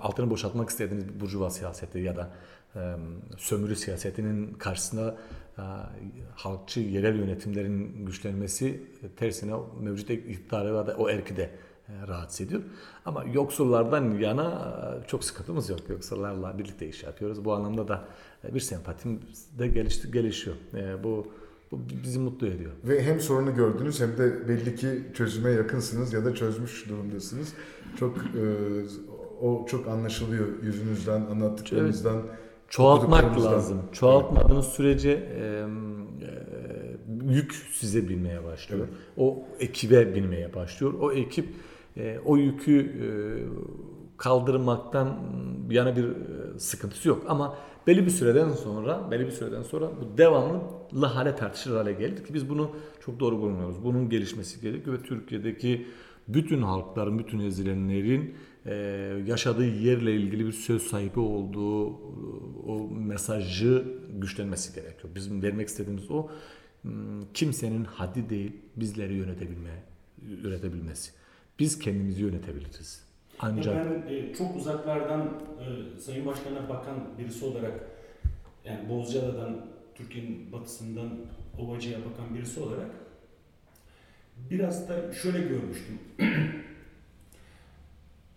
altını 0.00 0.30
boşaltmak 0.30 0.70
istediğiniz 0.70 1.20
burjuva 1.20 1.50
siyaseti 1.50 1.98
ya 1.98 2.16
da 2.16 2.30
e, 2.76 2.96
sömürü 3.36 3.76
siyasetinin 3.76 4.54
karşısında 4.54 5.16
e, 5.58 5.62
halkçı 6.34 6.80
yerel 6.80 7.16
yönetimlerin 7.16 8.06
güçlenmesi 8.06 8.82
tersine 9.16 9.54
mevcut 9.80 10.10
iktidarı 10.10 10.86
da 10.86 10.96
o 10.98 11.08
erki 11.08 11.36
de 11.36 11.50
e, 11.88 12.06
rahatsız 12.08 12.40
ediyor. 12.40 12.62
Ama 13.04 13.24
yoksullardan 13.24 14.18
yana 14.18 14.74
çok 15.06 15.24
sıkıntımız 15.24 15.70
yok. 15.70 15.80
Yoksullarla 15.88 16.58
birlikte 16.58 16.88
iş 16.88 17.02
yapıyoruz. 17.02 17.44
Bu 17.44 17.52
anlamda 17.52 17.88
da 17.88 18.04
bir 18.54 18.60
sempatim 18.60 19.20
de 19.58 19.68
gelişti, 19.68 20.10
gelişiyor. 20.10 20.56
Bu, 21.04 21.32
bu 21.70 21.80
bizi 22.04 22.18
mutlu 22.18 22.46
ediyor. 22.46 22.72
Ve 22.84 23.02
hem 23.02 23.20
sorunu 23.20 23.54
gördünüz 23.54 24.00
hem 24.00 24.18
de 24.18 24.48
belli 24.48 24.76
ki 24.76 25.02
çözüme 25.14 25.50
yakınsınız 25.50 26.12
ya 26.12 26.24
da 26.24 26.34
çözmüş 26.34 26.88
durumdasınız. 26.88 27.52
Çok 27.98 28.18
o 29.42 29.66
çok 29.66 29.88
anlaşılıyor 29.88 30.62
yüzünüzden, 30.62 31.20
anlattıklarınızdan. 31.20 32.22
Çoğaltmak 32.68 33.24
okuduklarınızdan. 33.24 33.52
lazım. 33.52 33.82
Çoğaltmadığınız 33.92 34.66
sürece 34.66 35.10
e, 35.10 35.42
e, 35.42 35.64
yük 37.32 37.52
size 37.72 38.08
binmeye 38.08 38.44
başlıyor. 38.44 38.86
Evet. 38.88 38.98
O 39.16 39.46
ekibe 39.60 40.14
binmeye 40.14 40.54
başlıyor. 40.54 40.94
O 41.00 41.12
ekip 41.12 41.48
e, 41.96 42.18
o 42.24 42.36
yükü 42.36 42.80
e, 42.80 43.06
kaldırmaktan 44.16 45.18
yana 45.70 45.96
bir 45.96 46.04
e, 46.04 46.58
sıkıntısı 46.58 47.08
yok. 47.08 47.22
Ama 47.28 47.56
belli 47.86 48.06
bir 48.06 48.10
süreden 48.10 48.48
sonra, 48.48 49.10
belli 49.10 49.26
bir 49.26 49.30
süreden 49.30 49.62
sonra 49.62 49.86
bu 49.86 50.18
devamlı 50.18 51.06
hale 51.06 51.36
tartışılır 51.36 51.76
hale 51.76 51.92
geldi 51.92 52.24
ki 52.24 52.34
biz 52.34 52.48
bunu 52.48 52.70
çok 53.06 53.20
doğru 53.20 53.38
bulmuyoruz. 53.40 53.84
Bunun 53.84 54.08
gelişmesi 54.08 54.60
gerekiyor 54.60 54.98
ve 54.98 55.02
Türkiye'deki 55.02 55.86
bütün 56.28 56.62
halkların, 56.62 57.18
bütün 57.18 57.38
ezilenlerin 57.38 58.34
e, 58.66 58.74
yaşadığı 59.26 59.66
yerle 59.66 60.14
ilgili 60.14 60.46
bir 60.46 60.52
söz 60.52 60.82
sahibi 60.82 61.20
olduğu 61.20 61.86
o 62.66 62.88
mesajı 62.90 63.84
güçlenmesi 64.18 64.74
gerekiyor. 64.74 65.14
Bizim 65.14 65.42
vermek 65.42 65.68
istediğimiz 65.68 66.10
o 66.10 66.28
hmm, 66.82 67.20
kimsenin 67.34 67.84
haddi 67.84 68.30
değil 68.30 68.52
bizleri 68.76 69.14
yönetebilme, 69.14 69.70
üretebilmesi. 70.42 71.12
Biz 71.58 71.78
kendimizi 71.78 72.22
yönetebiliriz. 72.22 73.04
Ancak 73.38 73.86
Ben 73.86 74.14
e, 74.14 74.34
çok 74.34 74.56
uzaklardan 74.56 75.20
e, 75.60 76.00
Sayın 76.00 76.26
Başkan'a 76.26 76.68
bakan 76.68 77.18
birisi 77.18 77.44
olarak 77.44 77.72
yani 78.64 78.88
Bozcaada'dan, 78.88 79.66
Türkiye'nin 79.94 80.52
batısından 80.52 81.10
Ovacı'ya 81.58 81.98
bakan 81.98 82.34
birisi 82.34 82.60
olarak 82.60 82.90
biraz 84.50 84.88
da 84.88 85.12
şöyle 85.12 85.38
görmüştüm. 85.38 85.98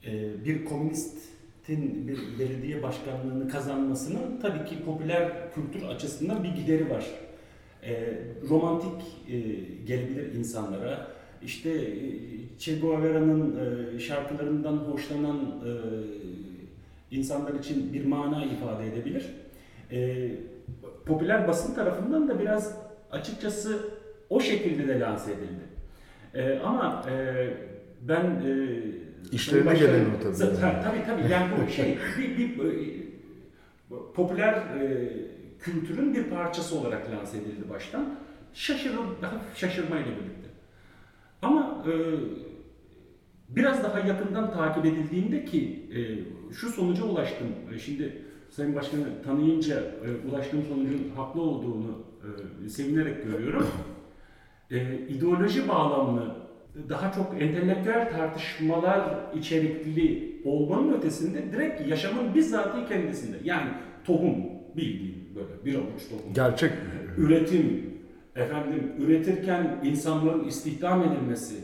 E, 0.08 0.45
bir 0.45 0.66
komünistin 0.66 2.08
bir 2.08 2.39
belediye 2.39 2.84
başkanlığını 2.84 3.49
kazanmasının 3.49 4.39
tabii 4.41 4.66
ki 4.66 4.84
popüler 4.86 5.32
kültür 5.56 5.88
açısından 5.88 6.43
bir 6.43 6.49
gideri 6.49 6.89
var. 6.89 7.06
E, 7.84 8.18
romantik 8.49 9.01
e, 9.30 9.39
gelebilir 9.86 10.34
insanlara. 10.34 11.08
İşte 11.43 11.70
e, 11.70 11.93
Che 12.60 12.80
Guevara'nın 12.80 13.97
şarkılarından 13.97 14.78
hoşlanan 14.78 15.64
insanlar 17.12 17.54
için 17.54 17.93
bir 17.93 18.06
mana 18.06 18.45
ifade 18.45 18.88
edebilir. 18.88 19.26
Popüler 21.06 21.47
basın 21.47 21.76
tarafından 21.76 22.28
da 22.28 22.39
biraz 22.39 22.78
açıkçası 23.12 23.80
o 24.30 24.39
şekilde 24.39 24.88
de 24.88 24.99
lanse 24.99 25.32
edildi. 25.32 26.60
Ama 26.64 27.06
e, 27.12 27.47
ben 28.01 28.41
İşlerine 29.34 29.65
Sayın 29.65 29.79
gelen 29.79 30.05
o 30.05 30.23
tabii. 30.23 30.38
Tabii 30.61 30.84
tabii, 30.84 31.05
tabii. 31.05 31.31
yani 31.31 31.51
bu 31.67 31.71
şey 31.71 31.97
bir, 32.17 32.38
bir 32.38 32.65
e, 32.65 33.03
popüler 34.15 34.53
e, 34.53 35.11
kültürün 35.59 36.13
bir 36.15 36.23
parçası 36.23 36.79
olarak 36.79 37.11
lanse 37.11 37.38
edildi 37.38 37.69
baştan. 37.69 38.15
Şaşırır, 38.53 38.97
hafif 39.21 39.57
şaşırmayla 39.57 40.05
birlikte. 40.05 40.49
Ama 41.41 41.86
e, 41.88 41.93
biraz 43.49 43.84
daha 43.84 43.99
yakından 43.99 44.53
takip 44.53 44.86
edildiğinde 44.86 45.45
ki 45.45 45.89
e, 45.95 45.99
şu 46.53 46.69
sonuca 46.69 47.03
ulaştım. 47.03 47.47
E, 47.75 47.79
Şimdi 47.79 48.21
Sayın 48.49 48.75
Başkan'ı 48.75 49.23
tanıyınca 49.25 49.75
e, 49.79 50.29
ulaştığım 50.29 50.63
sonucun 50.63 51.11
haklı 51.15 51.41
olduğunu 51.41 52.03
e, 52.65 52.69
sevinerek 52.69 53.23
görüyorum. 53.23 53.67
E, 54.71 54.99
ideoloji 55.07 55.67
bağlamlı 55.67 56.36
daha 56.89 57.11
çok 57.11 57.41
entelektüel 57.41 58.11
tartışmalar 58.11 59.03
içerikli 59.36 60.34
olmanın 60.45 60.93
ötesinde 60.93 61.51
direkt 61.51 61.88
yaşamın 61.88 62.36
bizzatı 62.36 62.88
kendisinde. 62.88 63.38
Yani 63.43 63.69
tohum 64.05 64.36
bildiğin 64.76 65.36
böyle 65.36 65.65
bir 65.65 65.76
avuç 65.76 66.09
tohum 66.09 66.34
Gerçek. 66.34 66.71
üretim, 67.17 67.93
efendim 68.36 68.91
üretirken 68.99 69.80
insanların 69.84 70.47
istihdam 70.47 71.03
edilmesi, 71.03 71.55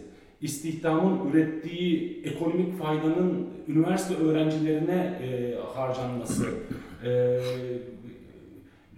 istihdamın 0.41 1.31
ürettiği 1.31 2.21
ekonomik 2.23 2.79
faydanın 2.79 3.47
üniversite 3.67 4.23
öğrencilerine 4.23 5.19
e, 5.23 5.55
harcanması, 5.75 6.45
e, 7.05 7.39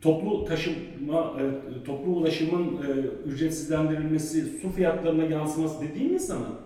toplu 0.02 0.46
taşıma, 0.46 1.34
e, 1.40 1.84
toplu 1.84 2.12
ulaşımın 2.12 2.68
e, 2.68 2.90
ücretsizlendirilmesi, 3.30 4.60
su 4.60 4.72
fiyatlarına 4.72 5.24
yansıması 5.24 5.82
dediğimiz 5.82 6.28
zaman 6.28 6.60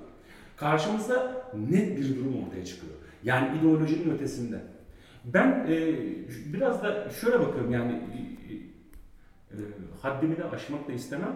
karşımızda 0.58 1.46
net 1.70 1.98
bir 1.98 2.16
durum 2.16 2.44
ortaya 2.48 2.66
çıkıyor. 2.66 2.94
Yani 3.24 3.60
ideolojinin 3.60 4.14
ötesinde. 4.16 4.60
Ben 5.26 5.68
e, 5.70 5.96
biraz 6.54 6.84
da 6.84 7.10
şöyle 7.22 7.40
bakıyorum 7.40 7.72
yani 7.72 8.02
haddimi 10.02 10.38
de 10.38 10.44
aşmak 10.44 10.88
da 10.88 10.94
istemem. 10.94 11.36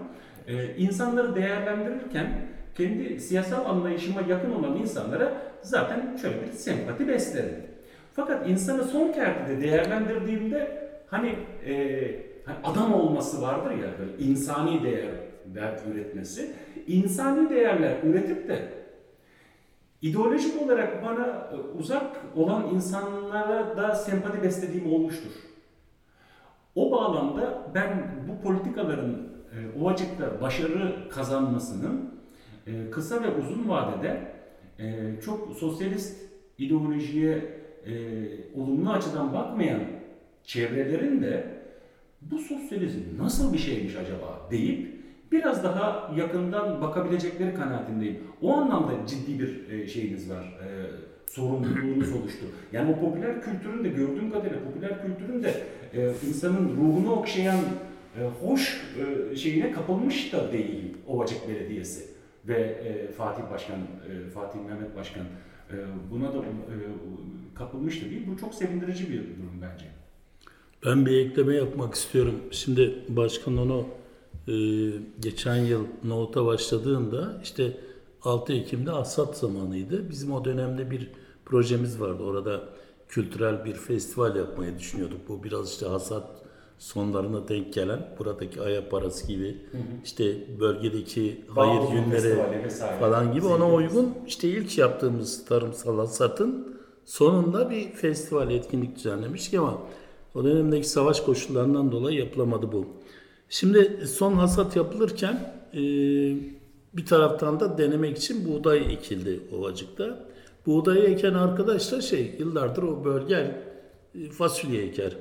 İnsanları 0.78 1.36
değerlendirirken 1.36 2.48
kendi 2.78 3.20
siyasal 3.20 3.66
anlayışıma 3.66 4.22
yakın 4.22 4.52
olan 4.52 4.78
insanlara 4.78 5.34
zaten 5.62 6.18
şöyle 6.22 6.42
bir 6.42 6.52
sempati 6.52 7.08
beslerim. 7.08 7.56
Fakat 8.14 8.50
insanı 8.50 8.84
son 8.84 9.12
kertede 9.12 9.62
değerlendirdiğimde 9.62 10.89
hani, 11.10 11.36
e, 11.66 11.76
hani 12.46 12.58
adam 12.64 12.94
olması 12.94 13.42
vardır 13.42 13.72
ya 13.72 13.90
böyle 14.00 14.18
insani 14.18 14.84
değerler 14.84 15.80
üretmesi. 15.92 16.56
İnsani 16.88 17.50
değerler 17.50 18.04
üretip 18.04 18.48
de 18.48 18.74
ideolojik 20.02 20.62
olarak 20.62 21.06
bana 21.06 21.50
e, 21.54 21.78
uzak 21.78 22.22
olan 22.36 22.70
insanlara 22.74 23.78
da 23.78 23.96
sempati 23.96 24.44
beslediğim 24.44 24.94
olmuştur. 24.94 25.32
O 26.76 26.92
bağlamda 26.92 27.72
ben 27.76 28.12
bu 28.28 28.44
politikaların 28.44 29.30
e, 29.52 29.80
Ovacık'ta 29.82 30.42
başarı 30.42 31.10
kazanmasının 31.10 32.14
e, 32.68 32.92
kısa 32.92 33.24
ve 33.24 33.28
uzun 33.36 33.70
vadede 33.70 34.32
e, 34.80 35.16
çok 35.22 35.58
sosyalist 35.58 36.30
ideolojiye 36.58 37.60
e, 37.86 37.94
olumlu 38.56 38.90
açıdan 38.90 39.34
bakmayan 39.34 39.82
çevrelerin 40.50 41.22
de 41.22 41.44
bu 42.22 42.40
sosyalizm 42.40 43.00
nasıl 43.18 43.54
bir 43.54 43.58
şeymiş 43.58 43.96
acaba 43.96 44.48
deyip 44.52 45.00
biraz 45.32 45.64
daha 45.64 46.14
yakından 46.18 46.82
bakabilecekleri 46.82 47.54
kanaatindeyim. 47.54 48.18
O 48.42 48.54
anlamda 48.54 48.92
ciddi 49.08 49.40
bir 49.40 49.70
e, 49.70 49.88
şeyiniz 49.88 50.30
var, 50.30 50.44
e, 50.44 50.68
sorumluluğunuz 51.32 52.14
oluştu. 52.14 52.46
Yani 52.74 52.92
o 52.92 53.00
popüler 53.00 53.42
kültürün 53.42 53.84
de 53.84 53.90
gördüğüm 53.90 54.32
kadarıyla 54.32 54.64
popüler 54.64 55.02
kültürün 55.02 55.44
de 55.44 55.54
e, 55.94 56.14
insanın 56.28 56.78
ruhunu 56.78 57.12
okşayan 57.12 57.60
hoş 58.42 58.82
şeyine 59.36 59.72
kapılmış 59.72 60.34
da 60.34 60.52
değil 60.52 60.98
Ovacık 61.08 61.50
Belediyesi 61.50 62.06
ve 62.48 62.78
Fatih 63.18 63.44
Başkan, 63.52 63.78
Fatih 64.34 64.60
Mehmet 64.60 64.96
Başkan 64.96 65.26
buna 66.12 66.34
da 66.34 66.38
kapılmış 67.56 68.02
da 68.02 68.10
değil. 68.10 68.28
Bu 68.32 68.38
çok 68.38 68.54
sevindirici 68.54 69.10
bir 69.10 69.18
durum 69.18 69.62
bence. 69.62 69.99
Ben 70.86 71.06
bir 71.06 71.26
ekleme 71.26 71.56
yapmak 71.56 71.96
istiyorum. 71.96 72.36
Şimdi 72.52 73.00
başkan 73.10 73.58
onu 73.58 73.86
e, 74.48 74.54
geçen 75.20 75.56
yıl 75.56 75.86
Nohut'a 76.04 76.46
başladığında 76.46 77.40
işte 77.44 77.78
6 78.24 78.54
Ekim'de 78.54 78.92
hasat 78.92 79.38
zamanıydı. 79.38 80.10
Bizim 80.10 80.32
o 80.32 80.46
dönemde 80.46 80.92
bir 80.92 81.12
projemiz 81.46 82.02
vardı. 82.02 82.24
Orada 82.24 82.64
kültürel 83.08 83.66
bir 83.66 83.74
festival 83.74 84.36
yapmayı 84.36 84.80
düşünüyorduk. 84.80 85.20
Bu 85.30 85.44
biraz 85.44 85.70
işte 85.70 85.86
hasat 85.86 86.40
sonlarına 86.78 87.48
denk 87.48 87.74
gelen 87.74 88.16
buradaki 88.20 88.62
aya 88.62 88.90
parası 88.90 89.28
gibi 89.28 89.58
işte 90.04 90.24
bölgedeki 90.60 91.46
hayır 91.56 91.82
Bağlı 91.82 91.92
günleri 91.92 92.38
falan 93.00 93.34
gibi 93.34 93.46
ona 93.46 93.74
uygun 93.74 94.14
işte 94.28 94.50
ilk 94.50 94.78
yaptığımız 94.78 95.46
tarımsal 95.46 95.98
hasatın 95.98 96.78
sonunda 97.06 97.70
bir 97.70 97.92
festival 97.92 98.52
etkinlik 98.52 98.96
düzenlemiştik 98.96 99.60
ama 99.60 99.78
o 100.36 100.44
dönemdeki 100.44 100.90
savaş 100.90 101.22
koşullarından 101.22 101.92
dolayı 101.92 102.20
yapılamadı 102.20 102.72
bu. 102.72 102.88
Şimdi 103.50 104.08
son 104.08 104.34
hasat 104.34 104.76
yapılırken 104.76 105.64
e, 105.74 105.80
bir 106.94 107.06
taraftan 107.06 107.60
da 107.60 107.78
denemek 107.78 108.18
için 108.18 108.50
buğday 108.50 108.94
ekildi 108.94 109.40
Ovacık'ta. 109.58 110.30
Buğdayı 110.66 111.04
eken 111.04 111.34
arkadaş 111.34 111.92
da 111.92 112.02
şey 112.02 112.36
yıllardır 112.40 112.84
o 112.84 113.06
bölge 113.06 113.62
e, 114.16 114.30
fasulye 114.30 114.82
eker. 114.82 115.18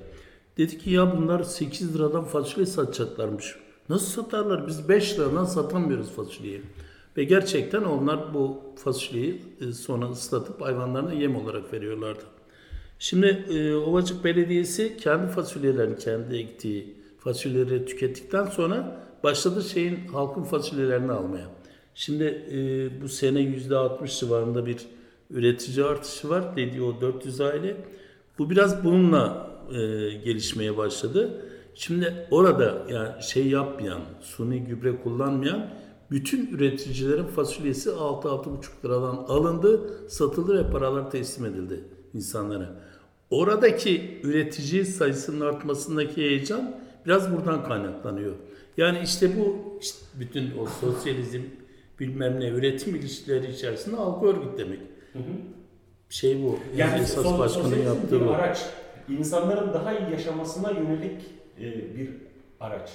Dedi 0.56 0.78
ki 0.78 0.90
ya 0.90 1.16
bunlar 1.16 1.42
8 1.42 1.94
liradan 1.94 2.24
fasulye 2.24 2.66
satacaklarmış. 2.66 3.56
Nasıl 3.88 4.22
satarlar? 4.22 4.66
Biz 4.66 4.88
5 4.88 5.18
liradan 5.18 5.44
satamıyoruz 5.44 6.11
fasulyeyi. 6.11 6.62
Ve 7.16 7.24
gerçekten 7.24 7.82
onlar 7.82 8.34
bu 8.34 8.61
fasulyeyi 8.76 9.42
e, 9.61 9.72
sonra 9.72 10.11
ıslatıp 10.11 10.61
hayvanlarına 10.61 11.12
yem 11.12 11.36
olarak 11.36 11.72
veriyorlardı. 11.72 12.24
Şimdi 12.99 13.26
e, 13.26 13.74
Ovacık 13.74 14.24
Belediyesi 14.24 14.96
kendi 14.96 15.32
fasulyelerini, 15.32 15.99
kendi 15.99 16.36
ektiği 16.36 16.96
fasulyeleri 17.18 17.86
tükettikten 17.86 18.44
sonra 18.44 19.07
başladı 19.24 19.62
şeyin 19.62 20.09
halkın 20.09 20.42
fasulyelerini 20.42 21.12
almaya. 21.12 21.46
Şimdi 21.94 22.24
e, 22.24 23.03
bu 23.03 23.09
sene 23.09 23.40
%60 23.40 24.20
civarında 24.20 24.66
bir 24.66 24.76
üretici 25.30 25.84
artışı 25.84 26.28
var 26.28 26.57
dediği 26.57 26.82
o 26.82 27.01
400 27.01 27.40
aile. 27.40 27.76
Bu 28.38 28.51
biraz 28.51 28.84
bununla 28.84 29.51
e, 29.70 29.76
gelişmeye 30.24 30.76
başladı. 30.76 31.44
Şimdi 31.74 32.26
orada 32.30 32.86
yani 32.90 33.22
şey 33.22 33.46
yapmayan, 33.46 34.01
suni 34.20 34.64
gübre 34.64 35.01
kullanmayan 35.03 35.70
bütün 36.11 36.46
üreticilerin 36.46 37.26
fasulyesi 37.26 37.90
6-6,5 37.90 38.84
liradan 38.84 39.16
alındı, 39.16 39.80
satıldı 40.09 40.64
ve 40.64 40.70
paralar 40.70 41.11
teslim 41.11 41.46
edildi 41.46 41.84
insanlara. 42.14 42.88
Oradaki 43.31 44.20
üretici 44.22 44.85
sayısının 44.85 45.47
artmasındaki 45.47 46.16
heyecan 46.22 46.76
biraz 47.07 47.37
buradan 47.37 47.64
kaynaklanıyor. 47.64 48.35
Yani 48.76 48.99
işte 49.05 49.39
bu 49.39 49.57
işte 49.81 50.07
bütün 50.20 50.59
o 50.59 50.66
sosyalizm 50.66 51.43
bilmem 52.01 52.41
ne 52.41 52.49
üretim 52.49 52.95
ilişkileri 52.95 53.51
içerisinde 53.53 53.97
halkı 53.97 54.26
örgütlemek. 54.26 54.81
Şey 56.11 56.43
bu. 56.43 56.59
Yani 56.76 57.01
esas 57.03 57.24
son, 57.24 57.39
başkanın 57.39 57.83
yaptığı 57.83 58.26
bu. 58.26 58.31
araç. 58.31 58.66
İnsanların 59.09 59.74
daha 59.74 59.99
iyi 59.99 60.11
yaşamasına 60.12 60.70
yönelik 60.70 61.20
e, 61.61 61.97
bir 61.97 62.11
araç 62.61 62.91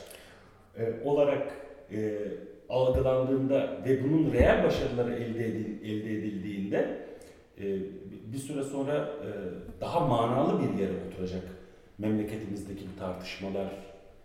e, 0.78 0.94
olarak 1.06 1.52
e, 1.92 2.20
algılandığında 2.70 3.82
ve 3.86 4.04
bunun 4.04 4.34
reel 4.34 4.64
başarıları 4.64 5.14
elde, 5.14 5.46
edil, 5.46 5.66
elde 5.84 6.12
edildiğinde 6.18 7.08
e, 7.58 7.78
bir 8.34 8.38
süre 8.38 8.64
sonra 8.64 8.96
e, 8.98 9.30
daha 9.82 10.00
manalı 10.00 10.60
bir 10.62 10.80
yere 10.80 10.94
oturacak 11.12 11.44
memleketimizdeki 11.98 12.86
bu 12.96 13.00
tartışmalar. 13.00 13.66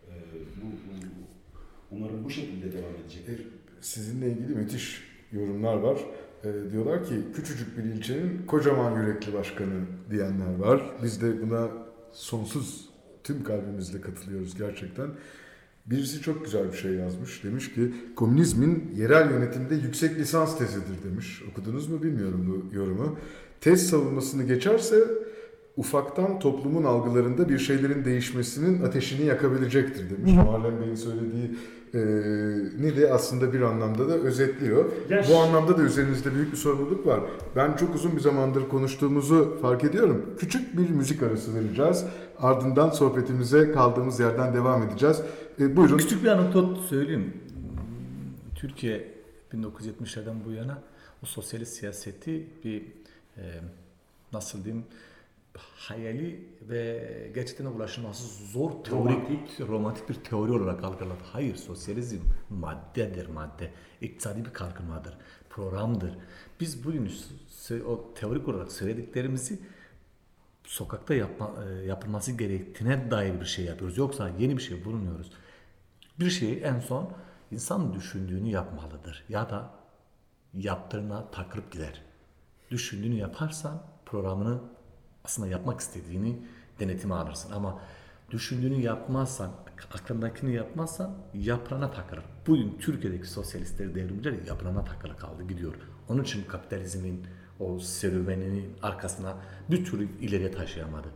E, 0.08 0.12
bu, 0.56 0.66
bu- 0.66 1.26
umarım 1.90 2.24
bu 2.24 2.30
şekilde 2.30 2.72
devam 2.72 2.94
edecek. 3.04 3.28
E, 3.28 3.32
Sizinle 3.80 4.28
ilgili 4.30 4.54
müthiş 4.54 5.02
yorumlar 5.32 5.76
var. 5.76 5.98
E, 6.44 6.70
diyorlar 6.72 7.04
ki 7.04 7.14
küçücük 7.34 7.78
bir 7.78 7.84
ilçenin 7.84 8.46
kocaman 8.46 9.00
yürekli 9.02 9.32
başkanı 9.34 9.84
diyenler 10.10 10.54
var. 10.58 10.82
Biz 11.02 11.22
de 11.22 11.42
buna 11.42 11.68
sonsuz 12.12 12.88
tüm 13.24 13.44
kalbimizle 13.44 14.00
katılıyoruz 14.00 14.54
gerçekten. 14.58 15.08
Birisi 15.90 16.22
çok 16.22 16.44
güzel 16.44 16.72
bir 16.72 16.76
şey 16.76 16.92
yazmış. 16.92 17.44
Demiş 17.44 17.74
ki 17.74 17.92
komünizmin 18.16 18.90
yerel 18.96 19.30
yönetimde 19.30 19.74
yüksek 19.74 20.18
lisans 20.18 20.58
tezidir 20.58 21.02
demiş. 21.10 21.42
Okudunuz 21.50 21.88
mu 21.88 22.02
bilmiyorum 22.02 22.46
bu 22.72 22.76
yorumu. 22.76 23.16
Tez 23.60 23.90
savunmasını 23.90 24.42
geçerse 24.42 25.04
ufaktan 25.76 26.38
toplumun 26.38 26.84
algılarında 26.84 27.48
bir 27.48 27.58
şeylerin 27.58 28.04
değişmesinin 28.04 28.82
ateşini 28.82 29.26
yakabilecektir 29.26 30.10
demiş. 30.10 30.32
Muharrem 30.32 30.80
Bey'in 30.80 30.94
söylediği 30.94 31.56
ne 32.80 32.96
de 32.96 33.12
aslında 33.12 33.52
bir 33.52 33.60
anlamda 33.60 34.08
da 34.08 34.14
özetliyor. 34.14 34.84
Ya 35.10 35.22
Bu 35.30 35.36
anlamda 35.36 35.78
da 35.78 35.82
üzerinizde 35.82 36.34
büyük 36.34 36.52
bir 36.52 36.56
sorumluluk 36.56 37.06
var. 37.06 37.20
Ben 37.56 37.76
çok 37.76 37.94
uzun 37.94 38.16
bir 38.16 38.20
zamandır 38.20 38.68
konuştuğumuzu 38.68 39.58
fark 39.62 39.84
ediyorum. 39.84 40.26
Küçük 40.38 40.78
bir 40.78 40.90
müzik 40.90 41.22
arası 41.22 41.54
vereceğiz. 41.54 42.04
Ardından 42.38 42.90
sohbetimize 42.90 43.72
kaldığımız 43.72 44.20
yerden 44.20 44.54
devam 44.54 44.82
edeceğiz. 44.82 45.22
E, 45.60 45.76
buyurun. 45.76 45.98
Küçük 45.98 46.24
bir 46.24 46.28
anekdot 46.28 46.84
söyleyeyim. 46.84 47.40
Türkiye 48.54 49.14
1970'lerden 49.52 50.44
bu 50.44 50.52
yana 50.52 50.82
o 51.22 51.26
sosyalist 51.26 51.72
siyaseti 51.72 52.46
bir 52.64 52.82
e, 53.36 53.42
nasıl 54.32 54.64
diyeyim 54.64 54.84
hayali 55.76 56.44
ve 56.68 57.30
gerçekten 57.34 57.64
ulaşılması 57.64 58.44
zor 58.44 58.70
teorik, 58.70 58.90
romantik. 58.90 59.60
romantik 59.60 60.08
bir 60.08 60.14
teori 60.14 60.52
olarak 60.52 60.84
algıladı. 60.84 61.22
Hayır, 61.32 61.56
sosyalizm 61.56 62.20
maddedir, 62.50 63.26
madde. 63.26 63.70
İktisadi 64.00 64.44
bir 64.44 64.52
kalkınmadır, 64.52 65.14
programdır. 65.50 66.14
Biz 66.60 66.84
bugün 66.84 67.12
o 67.86 68.14
teorik 68.14 68.48
olarak 68.48 68.72
söylediklerimizi 68.72 69.58
sokakta 70.64 71.14
yapma, 71.14 71.54
e, 71.64 71.86
yapılması 71.86 72.32
gerektiğine 72.32 73.10
dair 73.10 73.40
bir 73.40 73.46
şey 73.46 73.64
yapıyoruz. 73.64 73.98
Yoksa 73.98 74.30
yeni 74.38 74.56
bir 74.56 74.62
şey 74.62 74.84
bulmuyoruz. 74.84 75.30
Bir 76.20 76.30
şeyi 76.30 76.60
en 76.60 76.80
son 76.80 77.12
insan 77.50 77.94
düşündüğünü 77.94 78.48
yapmalıdır. 78.48 79.24
Ya 79.28 79.50
da 79.50 79.70
yaptığına 80.54 81.30
takılıp 81.30 81.72
gider. 81.72 82.02
Düşündüğünü 82.70 83.14
yaparsan 83.14 83.82
programını 84.06 84.60
aslında 85.24 85.48
yapmak 85.48 85.80
istediğini 85.80 86.42
denetime 86.80 87.14
alırsın. 87.14 87.52
Ama 87.52 87.80
düşündüğünü 88.30 88.80
yapmazsan, 88.80 89.50
aklındakini 89.94 90.54
yapmazsan 90.54 91.14
yaprana 91.34 91.90
takılır. 91.90 92.24
Bugün 92.46 92.78
Türkiye'deki 92.78 93.28
sosyalistler, 93.28 93.94
devrimciler 93.94 94.46
yaprana 94.46 94.84
takılı 94.84 95.16
kaldı, 95.16 95.48
gidiyor. 95.48 95.74
Onun 96.08 96.22
için 96.22 96.44
kapitalizmin 96.44 97.26
o 97.60 97.78
serüveninin 97.78 98.76
arkasına 98.82 99.36
bir 99.70 99.84
türlü 99.84 100.18
ileriye 100.20 100.50
taşıyamadı. 100.50 101.08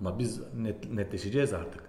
Ama 0.00 0.18
biz 0.18 0.40
net, 0.54 0.92
netleşeceğiz 0.92 1.52
artık. 1.52 1.82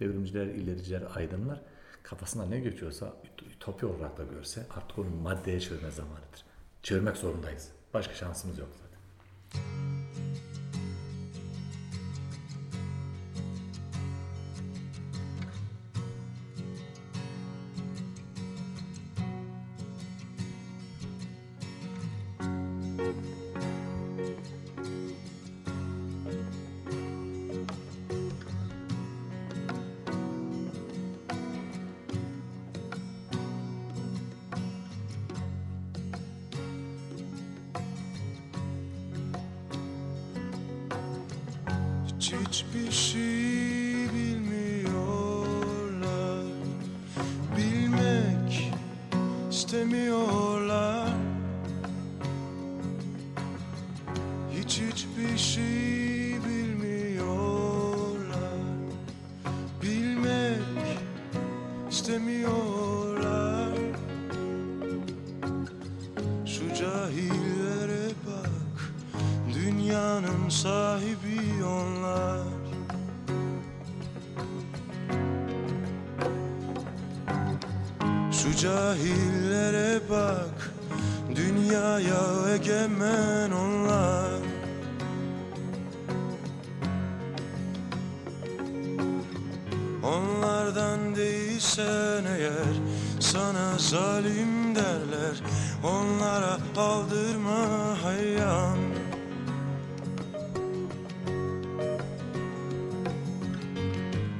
Devrimciler, 0.00 0.46
ilericiler, 0.46 1.02
aydınlar 1.14 1.60
kafasına 2.04 2.46
ne 2.46 2.60
geçiyorsa 2.60 3.12
ütopya 3.56 3.88
olarak 3.88 4.18
da 4.18 4.24
görse 4.24 4.66
artık 4.76 4.98
onu 4.98 5.10
maddeye 5.22 5.60
çevirme 5.60 5.90
zamanıdır. 5.90 6.44
Çevirmek 6.82 7.16
zorundayız. 7.16 7.68
Başka 7.94 8.14
şansımız 8.14 8.58
yok 8.58 8.68
zaten. 8.72 9.93
Zalim 94.14 94.74
derler. 94.74 95.36
Onlara 95.84 96.58
aldırma 96.76 97.96
hayyam 98.02 98.78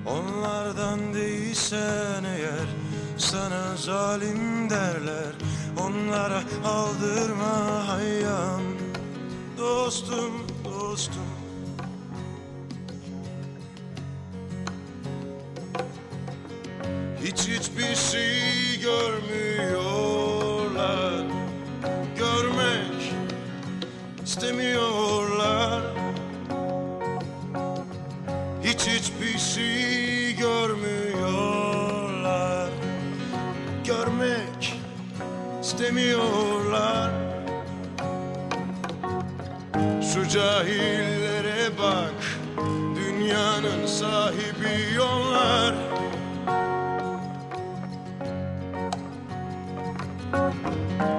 Onlardan 0.07 1.15
değilsen 1.15 2.25
eğer 2.25 2.69
Sana 3.19 3.77
zalim 3.77 4.71
derler. 4.71 5.35
Onlara 5.81 6.43
aldırma 6.65 7.89
hayyam 7.89 8.63
Dostum, 9.59 10.33
dostum. 10.65 11.25
Hiç 17.25 17.49
hiçbir 17.49 17.95
şey 17.95 18.54
görmüyorlar. 18.85 21.25
Görmek 22.19 23.15
istemiyorlar. 24.25 25.83
Hiç 28.65 28.87
hiçbir 28.87 29.39
şey 29.39 30.37
görmüyorlar. 30.37 32.71
Görmek 33.85 34.81
istemiyorlar. 35.63 37.11
Şu 40.13 40.29
cahillere 40.29 41.79
bak. 41.79 42.15
Dünyanın 42.97 43.87
sahibi 43.87 45.01
onlar 45.01 45.84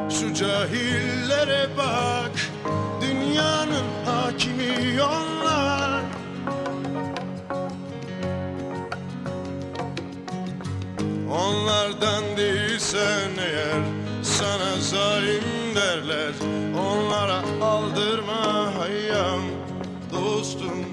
Şu 0.10 0.34
cahillere 0.34 1.70
bak 1.78 2.32
Dünyanın 3.02 3.86
hakimi 4.06 5.02
onlar. 5.04 6.02
Onlardan 11.32 12.38
değilsen 12.38 13.30
eğer 13.40 13.84
Sana 14.24 14.76
zalim 14.80 15.44
derler. 15.76 16.34
Onlara 16.80 17.42
aldırma 17.62 18.72
hayyam 18.80 19.42
Dostum 20.14 20.86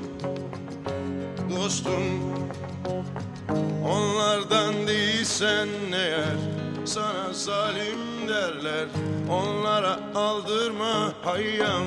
Dostum. 1.56 2.22
Onlardan 3.88 4.86
değilsen 4.86 5.68
eğer 5.92 6.36
Sana 6.84 7.32
zalim 7.32 8.11
derler. 8.28 8.88
Onlara 9.30 9.98
aldırma 10.14 11.12
hayyam 11.24 11.84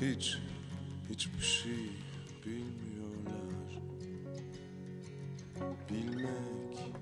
Hiç, 0.00 0.38
hiçbir 1.10 1.42
şey 1.42 1.90
bilmiyorlar. 2.46 3.80
Bilmek 5.90 6.94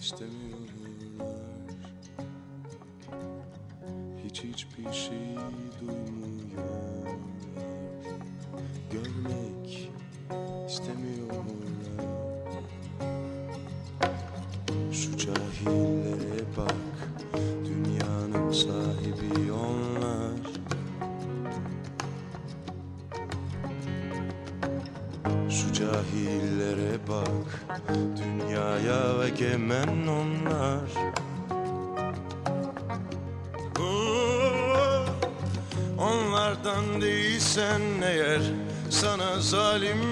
istemiyorlar. 0.00 0.68
Hiç 4.24 4.44
hiçbir 4.44 4.92
şey 4.92 5.36
Sana 39.70 40.09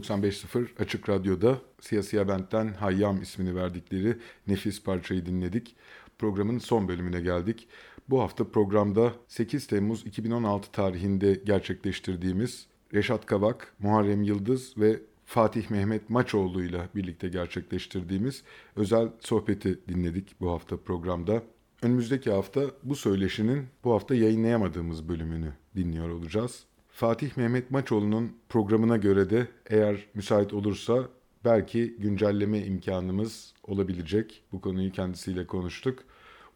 ...95.0 0.00 0.66
Açık 0.78 1.08
Radyo'da 1.08 1.58
Siyasiye 1.80 2.28
Bent'ten 2.28 2.68
Hayyam 2.74 3.22
ismini 3.22 3.56
verdikleri 3.56 4.16
nefis 4.46 4.82
parçayı 4.82 5.26
dinledik. 5.26 5.76
Programın 6.18 6.58
son 6.58 6.88
bölümüne 6.88 7.20
geldik. 7.20 7.68
Bu 8.08 8.20
hafta 8.20 8.44
programda 8.44 9.12
8 9.28 9.66
Temmuz 9.66 10.06
2016 10.06 10.72
tarihinde 10.72 11.34
gerçekleştirdiğimiz 11.34 12.66
Reşat 12.94 13.26
Kavak, 13.26 13.74
Muharrem 13.78 14.22
Yıldız 14.22 14.78
ve 14.78 15.00
Fatih 15.24 15.70
Mehmet 15.70 16.10
Maçoğlu 16.10 16.62
ile 16.64 16.88
birlikte 16.94 17.28
gerçekleştirdiğimiz 17.28 18.42
özel 18.76 19.08
sohbeti 19.20 19.80
dinledik 19.88 20.40
bu 20.40 20.50
hafta 20.50 20.76
programda. 20.76 21.42
Önümüzdeki 21.82 22.30
hafta 22.30 22.60
bu 22.82 22.96
söyleşinin 22.96 23.66
bu 23.84 23.92
hafta 23.92 24.14
yayınlayamadığımız 24.14 25.08
bölümünü 25.08 25.52
dinliyor 25.76 26.08
olacağız. 26.08 26.64
Fatih 27.00 27.36
Mehmet 27.36 27.70
Maçoğlu'nun 27.70 28.32
programına 28.48 28.96
göre 28.96 29.30
de 29.30 29.46
eğer 29.70 29.96
müsait 30.14 30.54
olursa 30.54 31.08
belki 31.44 31.96
güncelleme 31.98 32.58
imkanımız 32.58 33.54
olabilecek. 33.62 34.42
Bu 34.52 34.60
konuyu 34.60 34.92
kendisiyle 34.92 35.46
konuştuk. 35.46 35.98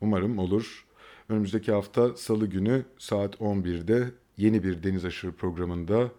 Umarım 0.01 0.38
olur. 0.38 0.84
Önümüzdeki 1.28 1.72
hafta 1.72 2.16
salı 2.16 2.47
günü 2.47 2.84
saat 2.99 3.34
11'de 3.34 4.11
yeni 4.36 4.64
bir 4.64 4.82
Deniz 4.82 5.05
Aşırı 5.05 5.32
programında 5.32 6.11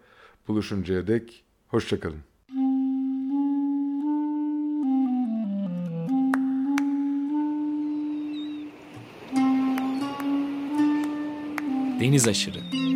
buluşuncaya 0.48 1.06
dek 1.06 1.44
hoşçakalın. 1.68 2.20
Deniz 12.00 12.28
aşırı. 12.28 12.95